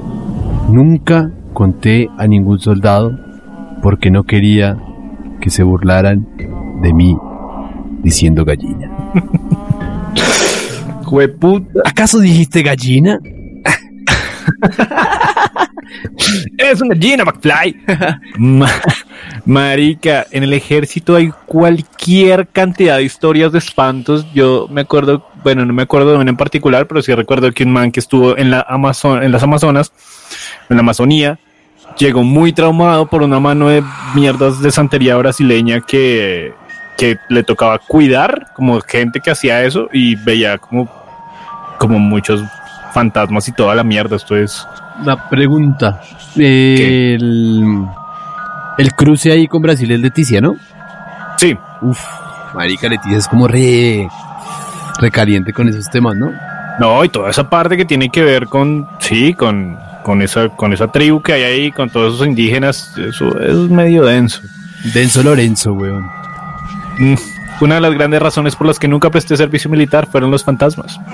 [0.68, 3.18] Nunca conté a ningún soldado
[3.82, 4.78] porque no quería
[5.40, 6.26] que se burlaran
[6.82, 7.16] de mí
[8.02, 8.90] diciendo gallina.
[11.04, 11.80] Jueputa.
[11.84, 13.18] ¿Acaso dijiste gallina?
[16.58, 17.76] Es una gallina, McFly.
[18.38, 18.70] Ma-
[19.44, 24.26] Marica, en el ejército hay cualquier cantidad de historias de espantos.
[24.34, 27.64] Yo me acuerdo, bueno, no me acuerdo de una en particular, pero sí recuerdo que
[27.64, 29.92] un man que estuvo en la Amazon, en las Amazonas,
[30.68, 31.38] en la Amazonía,
[31.98, 33.82] llegó muy traumado por una mano de
[34.14, 36.54] mierdas de santería brasileña que,
[36.96, 40.88] que le tocaba cuidar, como gente que hacía eso, y veía como,
[41.78, 42.42] como muchos
[42.92, 44.16] fantasmas y toda la mierda.
[44.16, 44.66] Esto es
[45.04, 46.00] La pregunta.
[46.36, 47.86] El,
[48.78, 50.56] el cruce ahí con Brasil es Leticia, ¿no?
[51.36, 52.00] Sí, Uf,
[52.54, 54.08] marica Leticia es como re,
[55.00, 56.30] re caliente con esos temas, ¿no?
[56.78, 60.72] No, y toda esa parte que tiene que ver con, sí, con, con esa, con
[60.72, 64.40] esa tribu que hay ahí, con todos esos indígenas, eso es medio denso.
[64.92, 66.08] Denso Lorenzo, weón.
[66.98, 67.14] Mm,
[67.62, 71.00] Una de las grandes razones por las que nunca presté servicio militar fueron los fantasmas.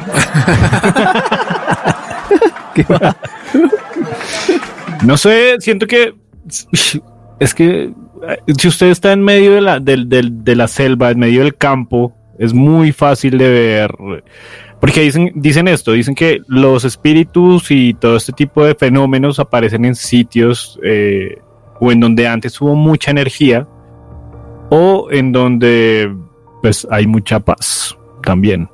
[5.02, 6.14] No sé, siento que
[7.38, 7.92] es que
[8.58, 12.52] si usted está en medio de la, de la selva, en medio del campo, es
[12.54, 13.94] muy fácil de ver.
[14.80, 19.84] Porque dicen, dicen esto, dicen que los espíritus y todo este tipo de fenómenos aparecen
[19.84, 21.38] en sitios eh,
[21.78, 23.68] o en donde antes hubo mucha energía
[24.70, 26.10] o en donde
[26.62, 28.68] pues hay mucha paz también.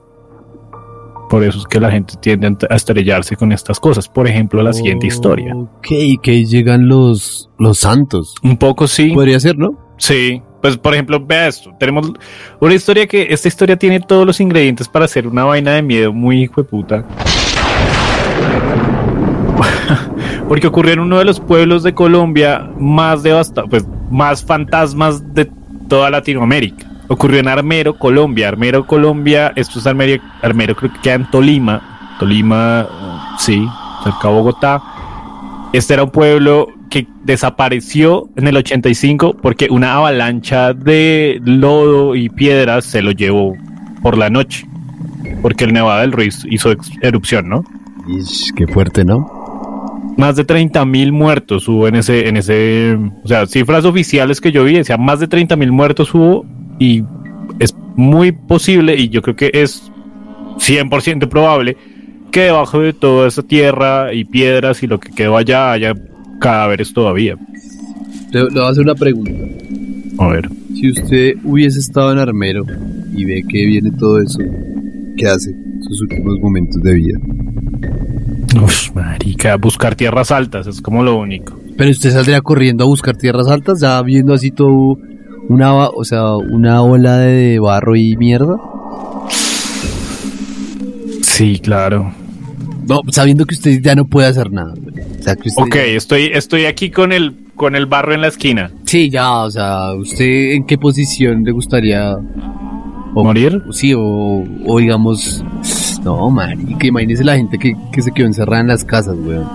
[1.29, 4.09] Por eso es que la gente tiende a estrellarse con estas cosas.
[4.09, 5.57] Por ejemplo, la siguiente historia.
[5.57, 5.89] Ok,
[6.23, 8.35] que llegan los, los santos.
[8.45, 9.11] Un poco sí.
[9.11, 9.77] Podría ser, ¿no?
[9.99, 11.73] Sí, pues por ejemplo, vea esto.
[11.79, 12.13] Tenemos
[12.59, 16.13] una historia que esta historia tiene todos los ingredientes para hacer una vaina de miedo
[16.13, 17.05] muy hijo de puta.
[20.49, 25.49] Porque ocurrió en uno de los pueblos de Colombia más devastados, pues más fantasmas de
[25.89, 26.85] toda Latinoamérica.
[27.07, 28.49] Ocurrió en Armero, Colombia.
[28.49, 32.17] Armero, Colombia, esto es Armero, Armero creo que queda en Tolima.
[32.19, 32.89] Tolima,
[33.39, 33.65] sí,
[34.03, 34.83] cerca de Bogotá.
[35.73, 42.29] Este era un pueblo que desapareció en el 85 porque una avalancha de lodo y
[42.29, 43.57] piedras se lo llevó
[44.03, 44.67] por la noche.
[45.43, 46.73] Porque el Nevada del Ruiz hizo
[47.03, 47.65] erupción, ¿no?
[48.09, 49.27] Ish, qué fuerte, ¿no?
[50.17, 54.51] Más de 30 mil muertos hubo en ese, en ese, o sea, cifras oficiales que
[54.53, 56.47] yo vi, decía más de 30 mil muertos hubo
[56.79, 57.03] y
[57.59, 59.91] es muy posible y yo creo que es
[60.59, 61.77] 100% probable
[62.31, 65.95] que debajo de toda esa tierra y piedras y lo que quedó allá haya
[66.41, 67.37] cadáveres todavía.
[68.33, 69.33] Le, le voy a hacer una pregunta.
[70.19, 70.49] A ver.
[70.75, 72.65] Si usted hubiese estado en Armero
[73.15, 74.39] y ve que viene todo eso,
[75.17, 75.55] ¿qué hace?
[75.81, 77.19] Sus últimos momentos de vida.
[78.63, 81.59] Uf, marica, buscar tierras altas es como lo único.
[81.77, 84.99] Pero usted saldría corriendo a buscar tierras altas, ya viendo así todo
[85.49, 88.57] una, o sea, una ola de barro y mierda.
[91.23, 92.13] Sí, claro.
[92.89, 94.75] No, sabiendo que usted ya no puede hacer nada.
[95.27, 98.71] Sea, que usted Ok, estoy, estoy aquí con el, con el barro en la esquina.
[98.85, 102.15] Sí, ya, o sea, ¿usted en qué posición le gustaría
[103.15, 103.63] o- ¿Morir?
[103.73, 105.45] Sí, o, o digamos,
[106.05, 109.47] no, marica, imagínese la gente que, que se quedó encerrada en las casas, weón.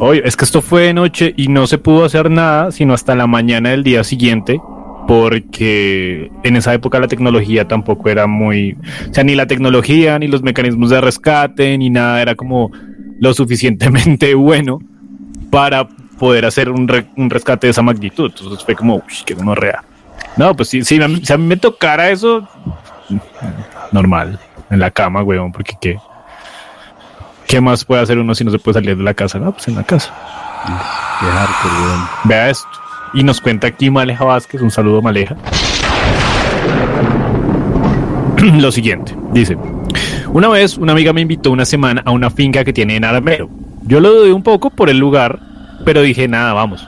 [0.00, 3.16] Oye, es que esto fue de noche y no se pudo hacer nada sino hasta
[3.16, 4.60] la mañana del día siguiente,
[5.08, 8.76] porque en esa época la tecnología tampoco era muy,
[9.10, 12.70] o sea, ni la tecnología, ni los mecanismos de rescate, ni nada era como
[13.18, 14.78] lo suficientemente bueno
[15.50, 15.86] para
[16.18, 18.30] poder hacer un, re- un rescate de esa magnitud.
[18.36, 19.80] Entonces fue como, uy, qué real.
[20.36, 22.46] No, pues sí, sí, a mí- si a me tocara eso,
[23.92, 24.38] normal,
[24.70, 25.98] en la cama, weón, porque qué.
[27.46, 29.38] ¿Qué más puede hacer uno si no se puede salir de la casa?
[29.38, 30.12] No, pues en la casa.
[31.20, 32.00] Qué hardcore, weón.
[32.24, 32.68] Vea esto.
[33.14, 35.34] Y nos cuenta aquí Maleja Vázquez, un saludo Maleja.
[38.60, 39.56] Lo siguiente, dice,
[40.32, 43.48] una vez una amiga me invitó una semana a una finca que tiene en Armero.
[43.88, 45.40] Yo lo dudé un poco por el lugar,
[45.84, 46.86] pero dije, nada, vamos.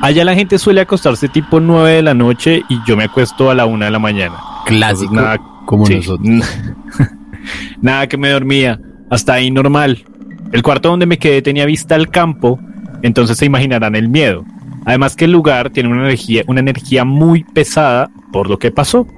[0.00, 3.56] Allá la gente suele acostarse tipo 9 de la noche y yo me acuesto a
[3.56, 4.36] la 1 de la mañana.
[4.64, 6.28] Clásico, Entonces, nada, como sí, nosotros.
[7.82, 8.78] nada que me dormía.
[9.10, 10.04] Hasta ahí normal.
[10.52, 12.60] El cuarto donde me quedé tenía vista al campo,
[13.02, 14.44] entonces se imaginarán el miedo.
[14.84, 19.08] Además que el lugar tiene una energía, una energía muy pesada por lo que pasó.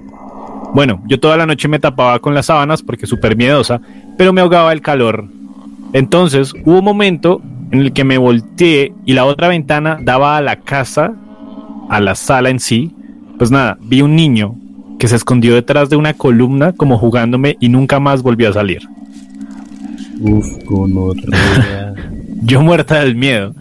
[0.72, 3.80] Bueno, yo toda la noche me tapaba con las sábanas porque súper miedosa,
[4.16, 5.28] pero me ahogaba el calor.
[5.92, 10.40] Entonces hubo un momento en el que me volteé y la otra ventana daba a
[10.40, 11.14] la casa,
[11.88, 12.94] a la sala en sí.
[13.38, 14.56] Pues nada, vi un niño
[14.98, 18.82] que se escondió detrás de una columna como jugándome y nunca más volvió a salir.
[20.20, 21.94] Uf, gonorrea.
[22.42, 23.54] Yo muerta del miedo.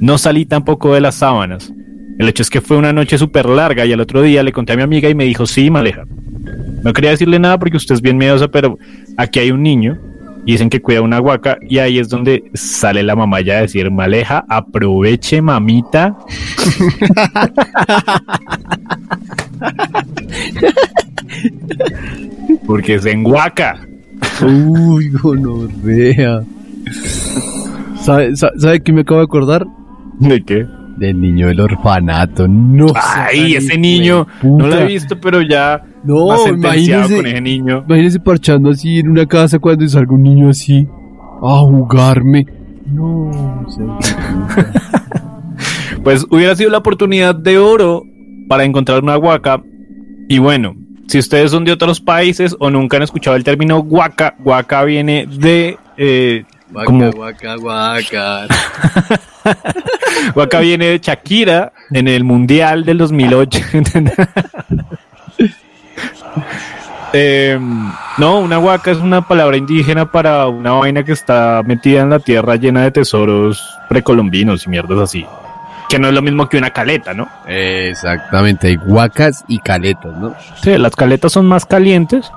[0.00, 1.72] No salí tampoco de las sábanas.
[2.18, 4.74] El hecho es que fue una noche súper larga y al otro día le conté
[4.74, 6.04] a mi amiga y me dijo, sí, Maleja.
[6.82, 8.78] No quería decirle nada porque usted es bien miedosa, pero
[9.16, 9.98] aquí hay un niño
[10.44, 13.62] y dicen que cuida una guaca y ahí es donde sale la mamá ya a
[13.62, 16.16] decir, Maleja, aproveche, mamita.
[22.66, 23.86] porque se enguaca.
[24.42, 26.42] Uy, gonorrea.
[28.00, 29.64] ¿Sabe, sabe, sabe qué me acabo de acordar?
[30.18, 30.66] ¿De qué?
[31.02, 32.46] Del niño del orfanato.
[32.46, 32.86] No.
[32.94, 37.84] Ay, ese niño, no lo he visto, pero ya No, más imagínese- con ese niño.
[37.88, 40.86] Imagínese parchando así en una casa cuando salga un niño así
[41.42, 42.46] a jugarme.
[42.86, 43.98] No, sean
[46.04, 48.02] Pues hubiera sido la oportunidad de oro
[48.48, 49.60] para encontrar una guaca.
[50.28, 50.74] Y bueno,
[51.08, 55.26] si ustedes son de otros países o nunca han escuchado el término guaca, guaca viene
[55.26, 58.46] de eh, Guaca, Como- guaca, guaca.
[60.34, 63.58] Waka viene de Shakira en el Mundial del 2008.
[67.14, 67.58] Eh,
[68.16, 72.18] no, una huaca es una palabra indígena para una vaina que está metida en la
[72.20, 75.26] tierra llena de tesoros precolombinos y mierdas así.
[75.90, 77.28] Que no es lo mismo que una caleta, ¿no?
[77.46, 80.34] Exactamente, hay guacas y caletas, ¿no?
[80.62, 82.32] Sí, las caletas son más calientes,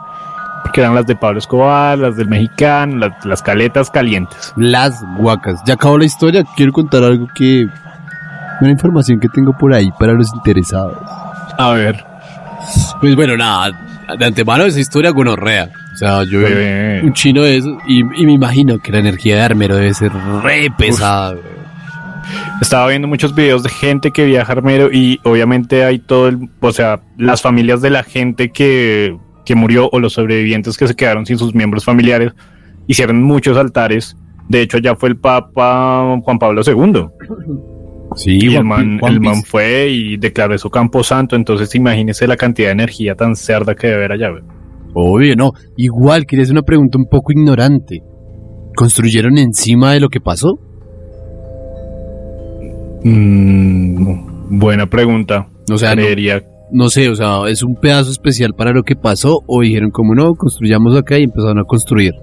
[0.65, 4.51] porque eran las de Pablo Escobar, las del mexicano, las, las caletas calientes.
[4.55, 5.61] Las guacas.
[5.63, 7.67] Ya acabó la historia, quiero contar algo que...
[8.61, 10.97] Una información que tengo por ahí para los interesados.
[11.59, 12.03] A ver.
[12.99, 13.77] Pues bueno, nada,
[14.17, 15.69] de antemano esa historia gonorrea.
[15.93, 19.35] O sea, yo veo un chino de eso y, y me imagino que la energía
[19.35, 21.35] de Armero debe ser re pesada.
[22.59, 26.49] Estaba viendo muchos videos de gente que viaja a Armero y obviamente hay todo el,
[26.59, 29.15] o sea, las familias de la gente que,
[29.45, 32.33] que murió o los sobrevivientes que se quedaron sin sus miembros familiares
[32.87, 34.17] hicieron muchos altares.
[34.49, 37.07] De hecho, ya fue el Papa Juan Pablo II.
[38.15, 41.35] Sí, Y el man, el fue y declaró eso Campo Santo.
[41.35, 44.29] Entonces, imagínese la cantidad de energía tan cerda que debe haber allá.
[44.93, 45.51] Obvio, no.
[45.75, 48.01] Igual, quería hacer una pregunta un poco ignorante.
[48.75, 50.59] ¿Construyeron encima de lo que pasó?
[53.03, 55.47] Mm, buena pregunta.
[55.71, 56.54] O sea, Creería no
[56.89, 59.43] sé, o sea, ¿es un pedazo especial para lo que pasó?
[59.47, 62.13] ¿O dijeron como no, construyamos acá y empezaron a construir?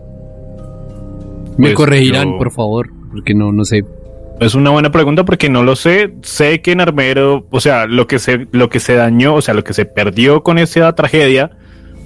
[1.59, 3.85] Me Pues corregirán, yo- por favor, porque no, no sé.
[4.41, 6.15] Es una buena pregunta porque no lo sé.
[6.23, 9.55] Sé que en Armero, o sea, lo que se, lo que se dañó, o sea,
[9.55, 11.51] lo que se perdió con esa tragedia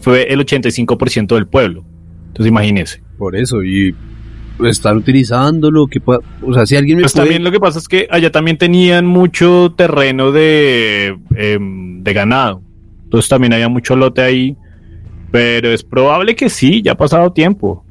[0.02, 1.84] fue el 85% del pueblo.
[2.28, 3.02] Entonces imagínese.
[3.16, 3.94] Por eso, y
[4.64, 7.78] están utilizándolo, que pueda- o sea, si alguien me Pues puede- también lo que pasa
[7.78, 12.62] es que allá también tenían mucho terreno de, em, de ganado.
[13.04, 14.56] Entonces también había mucho lote ahí.
[15.30, 17.84] Pero es probable que sí, ya ha pasado tiempo.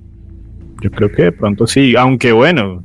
[0.82, 1.96] Yo creo que de pronto sí.
[1.96, 2.84] Aunque bueno,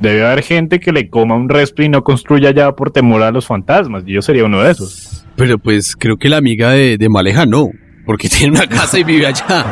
[0.00, 3.30] debe haber gente que le coma un resto y no construya ya por temor a
[3.30, 4.04] los fantasmas.
[4.06, 5.26] Yo sería uno de esos.
[5.36, 7.68] Pero pues creo que la amiga de, de Maleja no,
[8.06, 9.64] porque tiene una casa y vive allá.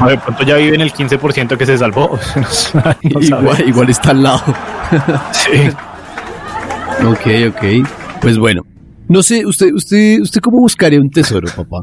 [0.00, 2.18] O de pronto ya vive en el 15% que se salvó.
[3.02, 4.42] No igual, igual está al lado.
[5.32, 5.70] Sí.
[7.04, 7.88] Ok, ok.
[8.20, 8.62] Pues bueno.
[9.12, 11.82] No sé, usted, usted, usted cómo buscaría un tesoro, papá.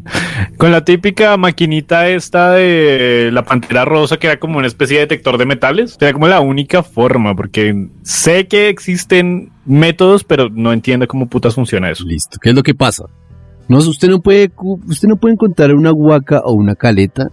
[0.58, 5.02] Con la típica maquinita esta de la pantera rosa, que era como una especie de
[5.02, 10.74] detector de metales, era como la única forma, porque sé que existen métodos, pero no
[10.74, 12.04] entiendo cómo putas funciona eso.
[12.04, 12.40] Listo.
[12.42, 13.06] ¿Qué es lo que pasa?
[13.68, 14.52] No, usted no puede,
[14.88, 17.28] usted no puede encontrar una huaca o una caleta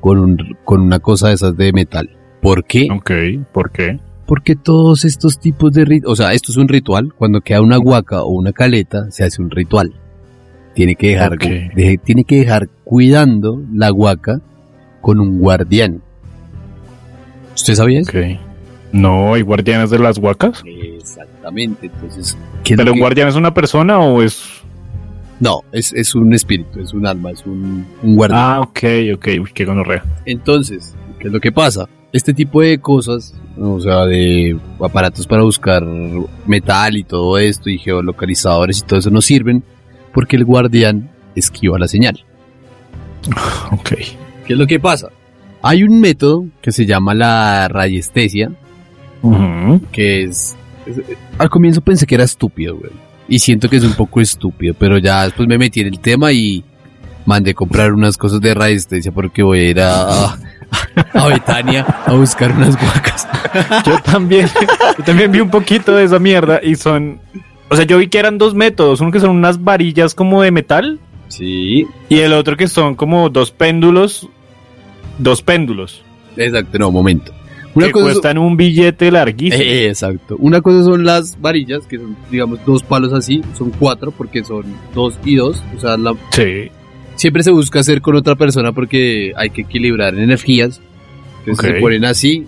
[0.00, 2.08] con un, con una cosa de esas de metal.
[2.40, 2.88] ¿Por qué?
[2.90, 3.10] Ok,
[3.52, 4.00] ¿por qué?
[4.32, 7.78] Porque todos estos tipos de rituales, o sea, esto es un ritual, cuando queda una
[7.78, 9.92] huaca o una caleta, se hace un ritual.
[10.74, 14.40] Tiene que dejar, tiene que dejar cuidando la huaca
[15.02, 16.00] con un guardián.
[17.54, 18.10] ¿Usted sabía eso?
[18.10, 18.38] Ok.
[18.92, 20.62] No, hay guardianes de las huacas.
[20.64, 22.34] Exactamente, entonces...
[22.64, 24.62] ¿qué es lo ¿Pero un que- guardián es una persona o es...?
[25.40, 28.40] No, es, es un espíritu, es un alma, es un, un guardián.
[28.42, 28.78] Ah, ok,
[29.14, 30.02] ok, uy, qué gonorrea.
[30.24, 31.86] Entonces, ¿qué es lo que pasa?
[32.14, 35.82] Este tipo de cosas, o sea, de aparatos para buscar
[36.46, 39.62] metal y todo esto, y geolocalizadores y todo eso, no sirven
[40.12, 42.24] porque el guardián esquiva la señal.
[43.72, 43.90] Ok.
[44.46, 45.08] ¿Qué es lo que pasa?
[45.62, 48.50] Hay un método que se llama la radiestesia,
[49.22, 49.80] Ujú.
[49.92, 50.56] que es...
[50.86, 51.00] es-
[51.38, 52.90] al comienzo pensé que era estúpido, güey.
[53.28, 56.32] Y siento que es un poco estúpido, pero ya después me metí en el tema
[56.32, 56.64] y
[57.24, 60.36] mandé comprar unas cosas de radiestesia porque voy a ir a,
[61.14, 63.28] a Betania a buscar unas guacas.
[63.86, 64.48] Yo también,
[64.98, 67.20] yo también vi un poquito de esa mierda y son...
[67.68, 70.50] O sea, yo vi que eran dos métodos, uno que son unas varillas como de
[70.50, 70.98] metal
[71.28, 74.28] Sí, y el otro que son como dos péndulos,
[75.18, 76.02] dos péndulos,
[76.36, 77.32] exacto, no, momento.
[77.74, 79.62] Una que cosa son- cuestan un billete larguísimo.
[79.62, 80.36] Eh, exacto.
[80.38, 84.64] Una cosa son las varillas, que son, digamos, dos palos así, son cuatro porque son
[84.94, 85.62] dos y dos.
[85.74, 86.70] O sea, la- Sí,
[87.22, 90.80] siempre se busca hacer con otra persona porque hay que equilibrar energías.
[91.38, 92.46] Entonces se ponen así,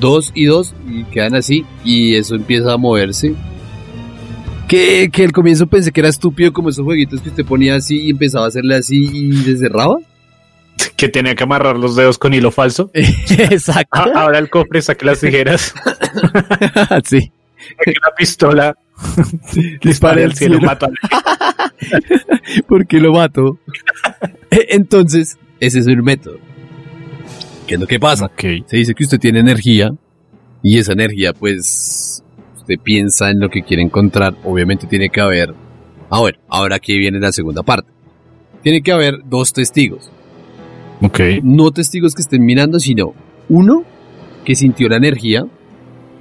[0.00, 3.34] dos y dos, y quedan así, y eso empieza a moverse.
[4.68, 8.00] Que, que al comienzo pensé que era estúpido como esos jueguitos que usted ponía así
[8.00, 9.98] y empezaba a hacerle así y se cerraba.
[10.96, 12.90] que tenía que amarrar los dedos con hilo falso.
[12.94, 14.00] Exacto.
[14.00, 15.74] Ah, Ahora el cofre, saque las tijeras,
[17.04, 17.30] sí.
[17.78, 18.76] saque la pistola,
[19.82, 21.72] dispare al cielo, mata a
[22.68, 23.58] ¿Por qué lo mato?
[24.50, 26.38] Entonces, ese es el método.
[27.66, 28.30] ¿Qué es lo que pasa?
[28.36, 29.92] Se dice que usted tiene energía
[30.62, 32.22] y esa energía, pues,
[32.56, 34.36] usted piensa en lo que quiere encontrar.
[34.44, 35.54] Obviamente tiene que haber...
[36.08, 37.90] Ah, bueno, ahora aquí viene la segunda parte.
[38.62, 40.10] Tiene que haber dos testigos.
[41.02, 41.20] Ok.
[41.42, 43.14] No testigos que estén mirando, sino
[43.48, 43.84] uno
[44.44, 45.46] que sintió la energía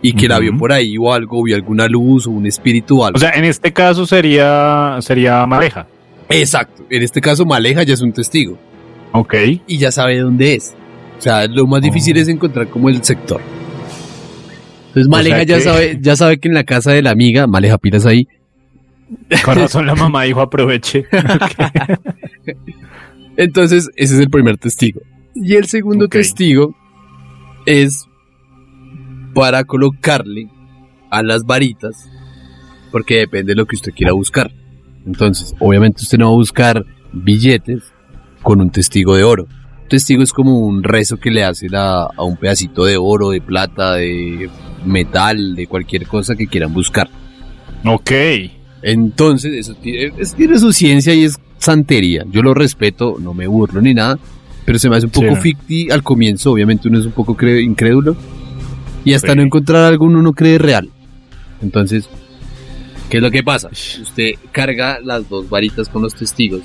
[0.10, 3.06] y que la vio por ahí o algo, vio alguna luz o un espíritu o
[3.06, 3.18] algo.
[3.18, 5.88] O sea, en este caso sería, sería Maleja.
[6.30, 6.84] Exacto.
[6.89, 8.58] En este caso, Maleja ya es un testigo
[9.12, 9.34] Ok.
[9.68, 10.74] y ya sabe dónde es.
[11.18, 12.20] O sea, lo más difícil Oh.
[12.22, 13.41] es encontrar como el sector.
[14.88, 17.47] Entonces, Maleja sea ya que- sabe, ya sabe que en la casa de la amiga,
[17.47, 18.28] Maleja pilas ahí,
[19.43, 21.06] Con razón la mamá dijo aproveche.
[23.38, 25.01] Entonces, ese es el primer testigo.
[25.36, 26.74] Y el segundo testigo
[27.66, 28.06] es
[29.36, 30.50] para colocarle
[31.12, 32.10] a las varitas,
[32.92, 34.52] porque depende de lo que usted quiera buscar.
[35.06, 36.84] Entonces, obviamente usted no va a buscar
[37.14, 37.84] billetes
[38.42, 39.44] con un testigo de oro.
[39.84, 43.30] Un testigo es como un rezo que le hace la- a un pedacito de oro,
[43.30, 44.50] de plata, de
[44.86, 47.08] metal, de cualquier cosa que quieran buscar.
[47.86, 48.12] ok.
[48.82, 52.24] Entonces, eso tiene, su ciencia y es santería.
[52.32, 54.18] Yo lo respeto, no me burlo ni nada,
[54.64, 55.42] pero se me hace un poco Sí.
[55.42, 56.52] ficti al comienzo.
[56.52, 58.16] Obviamente uno es un poco incrédulo.
[59.06, 59.36] Y hasta Sí.
[59.38, 60.89] no encontrar algo uno no cree real.
[61.62, 62.10] Entonces,
[63.10, 63.70] ¿qué es lo que pasa?
[63.70, 66.62] Usted carga las dos varitas con los testigos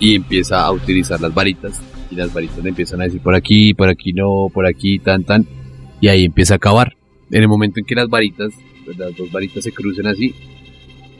[0.00, 1.80] y empieza a utilizar las varitas.
[2.10, 5.22] Y las varitas le empiezan a decir por aquí, por aquí no, por aquí, tan,
[5.24, 5.46] tan.
[6.00, 6.96] Y ahí empieza a acabar.
[7.30, 8.52] En el momento en que las varitas,
[8.96, 10.34] las dos varitas se crucen así,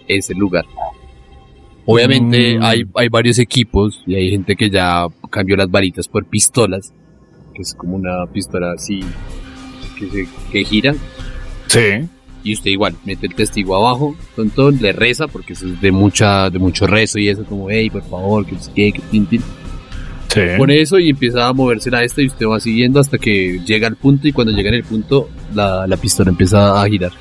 [0.09, 0.64] es el lugar.
[1.84, 2.62] Obviamente Mm.
[2.62, 6.92] hay, hay varios equipos y hay gente que ya cambió las varitas por pistolas,
[7.54, 9.00] que es como una pistola así
[9.99, 10.94] que, se, que gira
[11.68, 12.07] Sí.
[12.44, 16.49] y usted igual mete el testigo abajo, tontón, le reza porque eso es de mucha
[16.51, 19.26] de mucho rezo y eso como hey por favor que no sé qué, que tin,
[19.26, 19.42] tin".
[20.28, 20.40] Sí.
[20.59, 23.86] pone eso y empieza a moverse la esta y usted va siguiendo hasta que llega
[23.88, 27.12] al punto y cuando llega en el punto la, la pistola empieza a girar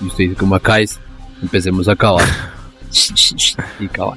[0.00, 1.00] y usted dice como acá es
[1.42, 2.24] empecemos a acabar
[3.80, 4.16] y acabar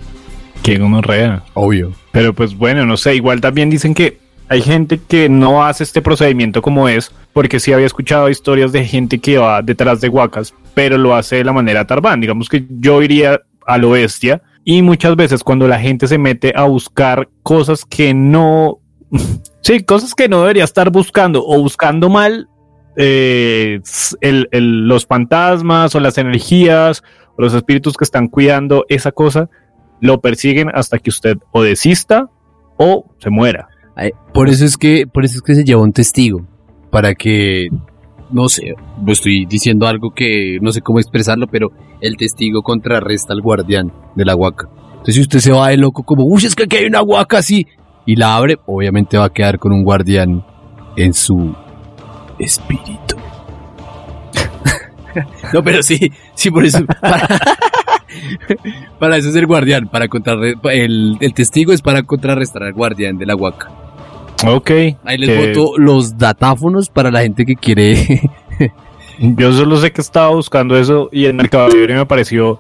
[0.62, 1.43] Que gonorrea.
[1.53, 4.20] obvio Pero pues bueno, no sé, igual también dicen que
[4.50, 8.86] hay gente que no hace este procedimiento como es, porque sí había escuchado historias de
[8.86, 12.22] gente que va detrás de huacas, pero lo hace de la manera tarbán.
[12.22, 16.54] Digamos que yo iría a lo bestia y muchas veces cuando la gente se mete
[16.56, 18.80] a buscar cosas que no...
[19.62, 22.48] Sí, cosas que no debería estar buscando o buscando mal,
[22.98, 23.80] eh,
[24.22, 27.02] el- el- los fantasmas o las energías
[27.36, 29.50] o los espíritus que están cuidando esa cosa
[30.02, 32.30] lo persiguen hasta que usted o desista
[32.78, 33.70] o se muera.
[34.34, 36.46] Por eso es que, por eso es que se lleva un testigo.
[36.91, 37.70] Para que,
[38.32, 38.76] no sé,
[39.08, 41.72] estoy diciendo algo que no sé cómo expresarlo, pero
[42.02, 44.70] el testigo contrarresta al guardián de la huaca.
[44.91, 47.38] Entonces si usted se va de loco como, uy, es que aquí hay una huaca
[47.38, 47.68] así,
[48.06, 50.43] y la abre, obviamente va a quedar con un guardián
[50.96, 51.56] en su
[52.39, 53.16] espíritu.
[55.54, 56.86] no, pero sí, sí, por eso.
[59.00, 60.08] Para, eso es el guardián, para
[60.72, 63.85] el testigo es para contrarrestar al guardián de la huaca.
[64.44, 64.72] Ok.
[65.04, 68.30] Ahí les que boto los datáfonos para la gente que quiere.
[69.20, 72.60] Yo solo sé que estaba buscando eso y en Mercado Libre me apareció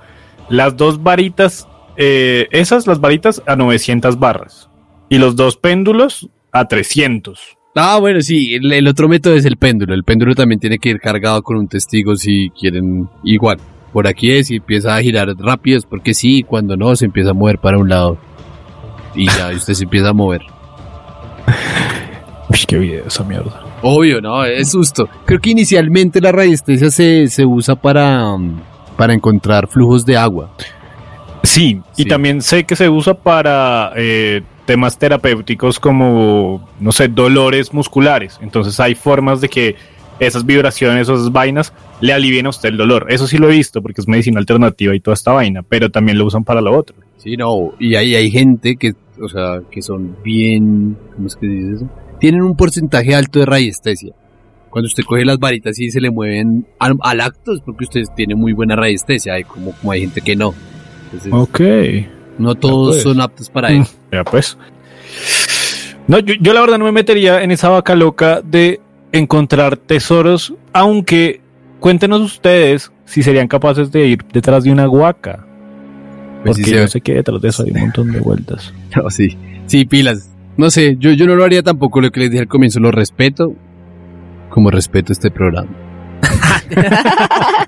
[0.49, 1.67] las dos varitas,
[1.97, 4.69] eh, esas, las varitas a 900 barras
[5.09, 7.57] y los dos péndulos a 300.
[7.75, 9.93] ah, bueno, sí, el, el otro método es el péndulo.
[9.93, 13.57] El péndulo también tiene que ir cargado con un testigo si quieren igual.
[13.91, 17.31] Por aquí es y empieza a girar rápido, es porque sí, cuando no, se empieza
[17.31, 18.17] a mover para un lado.
[19.13, 20.41] Y ya usted se empieza a mover.
[22.49, 23.61] Uy, qué video esa mierda.
[23.81, 24.43] Obvio, ¿no?
[24.45, 25.07] Es susto.
[25.25, 28.61] Creo que inicialmente la radiestesia se, se usa para, mm,
[28.97, 30.49] para encontrar flujos de agua.
[31.43, 32.09] Sí, y Sí.
[32.09, 38.39] también sé que se usa para eh, temas terapéuticos como, no sé, dolores musculares.
[38.41, 39.75] Entonces hay formas de que
[40.19, 43.07] esas vibraciones o esas vainas le alivien a usted el dolor.
[43.09, 46.17] Eso sí lo he visto porque es medicina alternativa y toda esta vaina, pero también
[46.17, 46.95] lo usan para lo otro.
[47.17, 51.47] Sí, no, y ahí hay gente que, o sea, que son bien, ¿cómo es que
[51.47, 51.89] se dice eso?
[52.19, 54.13] Tienen un porcentaje alto de radiestesia.
[54.69, 58.03] Cuando usted coge las varitas y se le mueven al, al acto es porque usted
[58.15, 60.53] tiene muy buena radiestesia, hay como, como hay gente que no.
[61.05, 61.59] Entonces, Ok.
[62.39, 63.03] no todos pues.
[63.03, 63.93] son aptos para eso.
[64.11, 64.57] Ya pues.
[66.07, 68.79] No, yo, yo la verdad no me metería en esa vaca loca de
[69.11, 71.41] encontrar tesoros, aunque
[71.79, 75.45] cuéntenos ustedes si serían capaces de ir detrás de una huaca.
[76.45, 78.71] Pues Porque sí se yo sé que detrás de eso hay un montón de vueltas.
[78.95, 79.35] No, sí,
[79.65, 80.29] sí, pilas.
[80.57, 82.91] No sé, yo, yo no lo haría tampoco, lo que les dije al comienzo, lo
[82.91, 83.53] respeto,
[84.49, 85.71] como respeto este programa.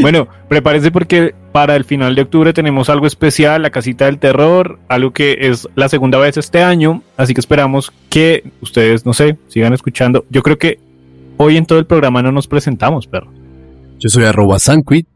[0.00, 4.78] Bueno, prepárense porque para el final de octubre tenemos algo especial, la casita del terror,
[4.88, 9.36] algo que es la segunda vez este año, así que esperamos que ustedes, no sé,
[9.48, 10.24] sigan escuchando.
[10.30, 10.78] Yo creo que
[11.36, 13.30] hoy en todo el programa no nos presentamos, perro.
[13.98, 15.06] Yo soy arroba Sanquit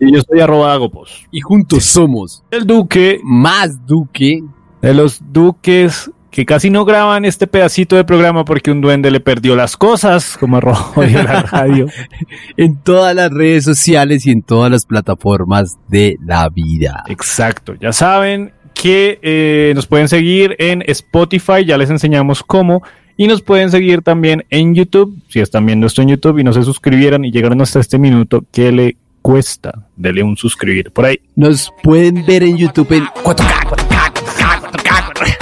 [0.00, 1.26] Y yo soy arroba Agopos.
[1.30, 4.42] y juntos somos El duque más Duque.
[4.82, 9.20] de los duques que casi no graban este pedacito de programa porque un duende le
[9.20, 11.86] perdió las cosas, como Rojo de la radio.
[12.58, 17.04] en todas las redes sociales y en todas las plataformas de la vida.
[17.08, 22.82] Exacto, ya saben que eh, nos pueden seguir en Spotify, ya les enseñamos cómo.
[23.16, 26.52] Y nos pueden seguir también en YouTube, si están viendo esto en YouTube y no
[26.52, 28.96] se suscribieron y llegaron hasta este minuto, ¿qué le
[29.26, 29.72] cuesta?
[29.96, 31.18] Dele un suscribir por ahí.
[31.34, 35.38] Nos pueden ver en YouTube en 4K, 4K, 4K, 4K,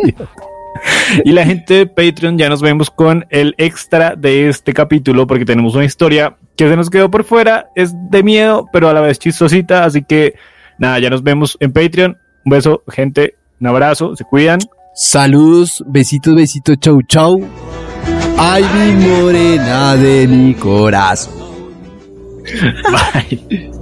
[0.00, 0.28] 4K.
[1.26, 5.44] y la gente de Patreon ya nos vemos con el extra de este capítulo porque
[5.44, 9.02] tenemos una historia que se nos quedó por fuera, es de miedo, pero a la
[9.02, 10.32] vez chistosita, así que
[10.78, 12.16] nada, ya nos vemos en Patreon.
[12.46, 14.60] Un beso, gente, un abrazo, se cuidan.
[14.94, 17.46] Saludos, besitos, besitos, chau, chau.
[18.38, 21.34] Ay, mi morena de mi corazón.
[22.42, 23.70] Bye.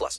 [0.00, 0.18] plus.